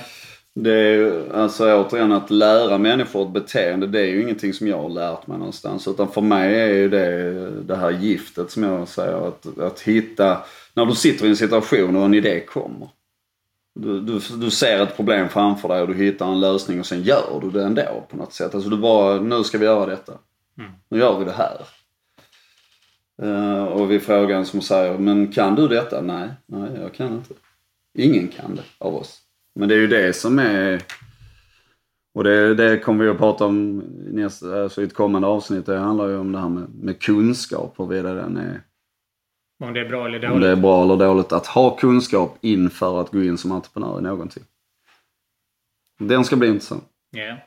Det 0.55 0.73
är 0.73 0.95
ju, 0.95 1.33
alltså 1.33 1.83
återigen 1.83 2.11
att 2.11 2.31
lära 2.31 2.77
människor 2.77 3.25
ett 3.25 3.33
beteende, 3.33 3.87
det 3.87 3.99
är 3.99 4.05
ju 4.05 4.21
ingenting 4.21 4.53
som 4.53 4.67
jag 4.67 4.81
har 4.81 4.89
lärt 4.89 5.27
mig 5.27 5.37
någonstans. 5.37 5.87
Utan 5.87 6.11
för 6.11 6.21
mig 6.21 6.59
är 6.61 6.67
ju 6.67 6.89
det 6.89 7.49
det 7.61 7.75
här 7.75 7.91
giftet 7.91 8.51
som 8.51 8.63
jag 8.63 8.87
säger, 8.87 9.27
att, 9.27 9.59
att 9.59 9.79
hitta, 9.79 10.37
när 10.73 10.85
du 10.85 10.95
sitter 10.95 11.25
i 11.25 11.29
en 11.29 11.35
situation 11.35 11.95
och 11.95 12.05
en 12.05 12.13
idé 12.13 12.39
kommer. 12.39 12.89
Du, 13.75 14.01
du, 14.01 14.19
du 14.37 14.51
ser 14.51 14.83
ett 14.83 14.95
problem 14.95 15.29
framför 15.29 15.67
dig 15.67 15.81
och 15.81 15.87
du 15.87 15.93
hittar 15.93 16.31
en 16.31 16.39
lösning 16.39 16.79
och 16.79 16.85
sen 16.85 17.03
gör 17.03 17.39
du 17.41 17.49
det 17.49 17.63
ändå 17.63 18.05
på 18.09 18.17
något 18.17 18.33
sätt. 18.33 18.55
Alltså 18.55 18.69
du 18.69 18.77
bara, 18.77 19.21
nu 19.21 19.43
ska 19.43 19.57
vi 19.57 19.65
göra 19.65 19.85
detta. 19.85 20.13
Nu 20.89 20.99
gör 20.99 21.19
vi 21.19 21.25
det 21.25 21.31
här. 21.31 21.61
Eh, 23.21 23.63
och 23.63 23.91
vi 23.91 23.99
frågar 23.99 24.37
en 24.37 24.45
som 24.45 24.61
säger, 24.61 24.97
men 24.97 25.31
kan 25.31 25.55
du 25.55 25.67
detta? 25.67 26.01
Nej, 26.01 26.29
nej 26.45 26.69
jag 26.81 26.93
kan 26.93 27.13
inte. 27.13 27.33
Ingen 27.97 28.27
kan 28.27 28.55
det 28.55 28.63
av 28.77 28.95
oss. 28.95 29.21
Men 29.59 29.69
det 29.69 29.75
är 29.75 29.79
ju 29.79 29.87
det 29.87 30.13
som 30.13 30.39
är... 30.39 30.81
Och 32.13 32.23
det, 32.23 32.55
det 32.55 32.79
kommer 32.79 33.03
vi 33.03 33.09
att 33.09 33.17
prata 33.17 33.45
om 33.45 33.77
nästa, 34.11 34.63
alltså 34.63 34.81
i 34.81 34.85
ett 34.85 34.93
kommande 34.93 35.27
avsnitt. 35.27 35.65
Det 35.65 35.77
handlar 35.77 36.07
ju 36.07 36.17
om 36.17 36.31
det 36.31 36.39
här 36.39 36.49
med, 36.49 36.69
med 36.75 37.01
kunskap, 37.01 37.73
huruvida 37.77 38.13
den 38.13 38.37
är, 38.37 38.61
Om 39.63 39.73
det 39.73 39.79
är 39.79 39.89
bra 39.89 40.05
eller 40.07 40.15
om 40.17 40.21
det 40.21 40.27
dåligt. 40.47 40.57
är 40.57 40.61
bra 40.61 40.83
eller 40.83 40.97
dåligt. 40.97 41.31
Att 41.31 41.47
ha 41.47 41.75
kunskap 41.77 42.37
inför 42.41 43.01
att 43.01 43.11
gå 43.11 43.23
in 43.23 43.37
som 43.37 43.51
entreprenör 43.51 43.99
i 43.99 44.01
någonting. 44.01 44.43
Den 45.99 46.25
ska 46.25 46.35
bli 46.35 46.47
intressant. 46.47 46.83
Ja. 47.11 47.37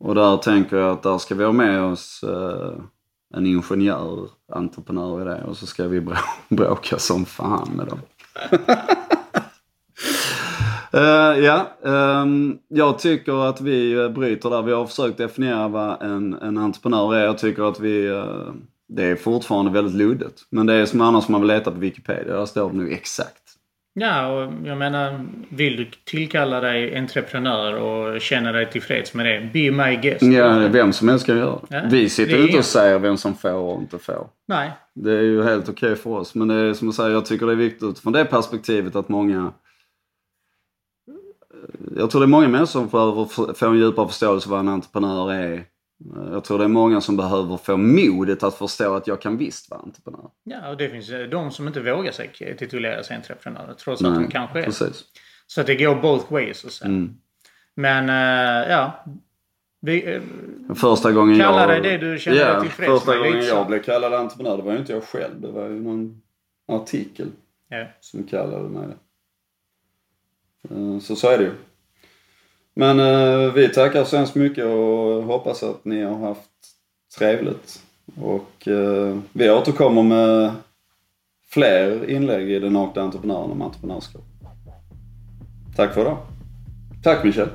Och 0.00 0.14
där 0.14 0.36
tänker 0.36 0.76
jag 0.76 0.90
att 0.90 1.02
där 1.02 1.18
ska 1.18 1.34
vi 1.34 1.44
ha 1.44 1.52
med 1.52 1.82
oss 1.82 2.22
eh, 2.22 2.72
en 3.34 3.46
ingenjör, 3.46 4.28
entreprenör 4.52 5.20
i 5.22 5.24
det. 5.24 5.44
Och 5.44 5.56
så 5.56 5.66
ska 5.66 5.88
vi 5.88 6.00
brå- 6.00 6.16
bråka 6.48 6.98
som 6.98 7.24
fan 7.24 7.68
med 7.76 7.86
dem. 7.86 7.98
Eh, 10.92 11.44
ja, 11.44 11.68
ehm, 11.84 12.58
jag 12.68 12.98
tycker 12.98 13.48
att 13.48 13.60
vi 13.60 13.92
eh, 13.92 14.08
bryter 14.08 14.50
där. 14.50 14.62
Vi 14.62 14.72
har 14.72 14.86
försökt 14.86 15.18
definiera 15.18 15.68
vad 15.68 16.02
en, 16.02 16.32
en 16.42 16.58
entreprenör 16.58 17.14
är. 17.14 17.24
Jag 17.24 17.38
tycker 17.38 17.68
att 17.68 17.80
vi, 17.80 18.06
eh, 18.06 18.24
det 18.88 19.04
är 19.04 19.16
fortfarande 19.16 19.70
väldigt 19.70 19.94
luddigt. 19.94 20.40
Men 20.50 20.66
det 20.66 20.74
är 20.74 20.86
som 20.86 21.00
annars 21.00 21.28
man 21.28 21.40
vill 21.40 21.48
leta 21.48 21.70
på 21.70 21.78
Wikipedia. 21.78 22.36
Där 22.36 22.46
står 22.46 22.70
det 22.70 22.76
nu 22.76 22.90
exakt. 22.92 23.42
ja, 23.94 24.26
och 24.26 24.52
jag 24.64 24.78
menar, 24.78 25.26
vill 25.48 25.76
du 25.76 25.90
tillkalla 26.04 26.60
dig 26.60 26.96
entreprenör 26.98 27.74
och 27.74 28.20
känna 28.20 28.52
dig 28.52 28.70
tillfreds 28.70 29.14
med 29.14 29.26
det, 29.26 29.50
be 29.52 29.70
my 29.84 29.96
guest. 29.96 30.22
Ja, 30.22 30.68
vem 30.68 30.92
som 30.92 31.08
helst 31.08 31.26
kan 31.26 31.38
göra. 31.38 31.58
Ja, 31.68 31.80
Vi 31.90 32.08
sitter 32.08 32.42
inte 32.44 32.58
och 32.58 32.64
säger 32.64 32.98
vem 32.98 33.16
som 33.16 33.34
får 33.34 33.52
och 33.54 33.80
inte 33.80 33.98
får. 33.98 34.26
Nej. 34.48 34.70
Det 34.94 35.12
är 35.12 35.22
ju 35.22 35.42
helt 35.42 35.68
okej 35.68 35.96
för 35.96 36.10
oss. 36.10 36.34
Men 36.34 36.48
det 36.48 36.54
är 36.54 36.74
som 36.74 36.88
jag 36.88 36.94
säger, 36.94 37.10
jag 37.10 37.26
tycker 37.26 37.46
det 37.46 37.52
är 37.52 37.56
viktigt 37.56 37.98
från 37.98 38.12
det 38.12 38.24
perspektivet 38.24 38.96
att 38.96 39.08
många... 39.08 39.52
Jag 41.96 42.10
tror 42.10 42.20
det 42.20 42.24
är 42.24 42.28
många 42.28 42.48
människor 42.48 42.66
som 42.66 42.88
behöver 42.88 43.54
få 43.54 43.66
en 43.66 43.78
djupare 43.78 44.08
förståelse 44.08 44.48
vad 44.48 44.60
en 44.60 44.68
entreprenör 44.68 45.32
är. 45.32 45.64
Jag 46.32 46.44
tror 46.44 46.58
det 46.58 46.64
är 46.64 46.68
många 46.68 47.00
som 47.00 47.16
behöver 47.16 47.56
få 47.56 47.76
modet 47.76 48.42
att 48.42 48.54
förstå 48.54 48.94
att 48.94 49.06
jag 49.06 49.20
kan 49.20 49.36
visst 49.36 49.70
vara 49.70 49.80
entreprenör. 49.80 50.30
Ja, 50.44 50.70
och 50.70 50.76
det 50.76 50.88
finns 50.88 51.10
eh, 51.10 51.28
de 51.28 51.50
som 51.50 51.66
inte 51.66 51.80
vågar 51.80 52.12
sig 52.12 52.56
titulera 52.58 53.02
sig 53.02 53.16
entreprenörer 53.16 53.74
trots 53.74 54.04
att 54.04 54.14
de 54.14 54.28
kanske 54.28 54.58
är. 54.58 54.64
Precis. 54.64 55.04
Så 55.46 55.60
att 55.60 55.66
det 55.66 55.74
går 55.74 55.94
both 55.94 56.32
ways. 56.32 56.64
Och 56.64 56.70
så. 56.70 56.84
Mm. 56.84 57.14
Men 57.74 58.08
eh, 58.08 58.70
ja. 58.70 59.04
Vi, 59.80 60.14
eh, 60.14 60.22
Första 60.74 61.12
gången 61.12 61.38
Kalla 61.38 61.60
jag... 61.60 61.82
dig 61.82 61.98
det 61.98 62.10
du 62.12 62.18
känner 62.18 62.38
dig 62.38 62.46
ja, 62.46 62.60
tillfreds 62.60 62.92
första 62.92 63.18
gången 63.18 63.42
så. 63.42 63.48
jag 63.48 63.66
blev 63.66 63.82
kallad 63.82 64.14
entreprenör, 64.14 64.56
det 64.56 64.62
var 64.62 64.72
ju 64.72 64.78
inte 64.78 64.92
jag 64.92 65.04
själv. 65.04 65.40
Det 65.40 65.48
var 65.48 65.68
ju 65.68 65.80
någon 65.80 66.22
artikel 66.68 67.28
ja. 67.68 67.86
som 68.00 68.22
kallade 68.24 68.68
mig 68.68 68.86
det. 68.86 68.96
Eh, 70.70 70.98
så 71.00 71.16
så 71.16 71.28
är 71.28 71.38
det 71.38 71.44
ju. 71.44 71.52
Men 72.74 73.00
eh, 73.00 73.52
vi 73.52 73.68
tackar 73.68 74.04
så 74.04 74.16
hemskt 74.16 74.34
mycket 74.34 74.64
och 74.64 75.22
hoppas 75.22 75.62
att 75.62 75.84
ni 75.84 76.02
har 76.02 76.18
haft 76.18 76.50
trevligt. 77.18 77.82
Och 78.20 78.68
eh, 78.68 79.18
vi 79.32 79.50
återkommer 79.50 80.02
med 80.02 80.52
fler 81.48 82.10
inlägg 82.10 82.50
i 82.50 82.58
Den 82.58 82.72
nakna 82.72 83.02
entreprenören 83.02 83.50
om 83.50 83.62
entreprenörskap. 83.62 84.22
Tack 85.76 85.94
för 85.94 86.00
idag. 86.00 86.18
Tack 87.02 87.24
Michel. 87.24 87.48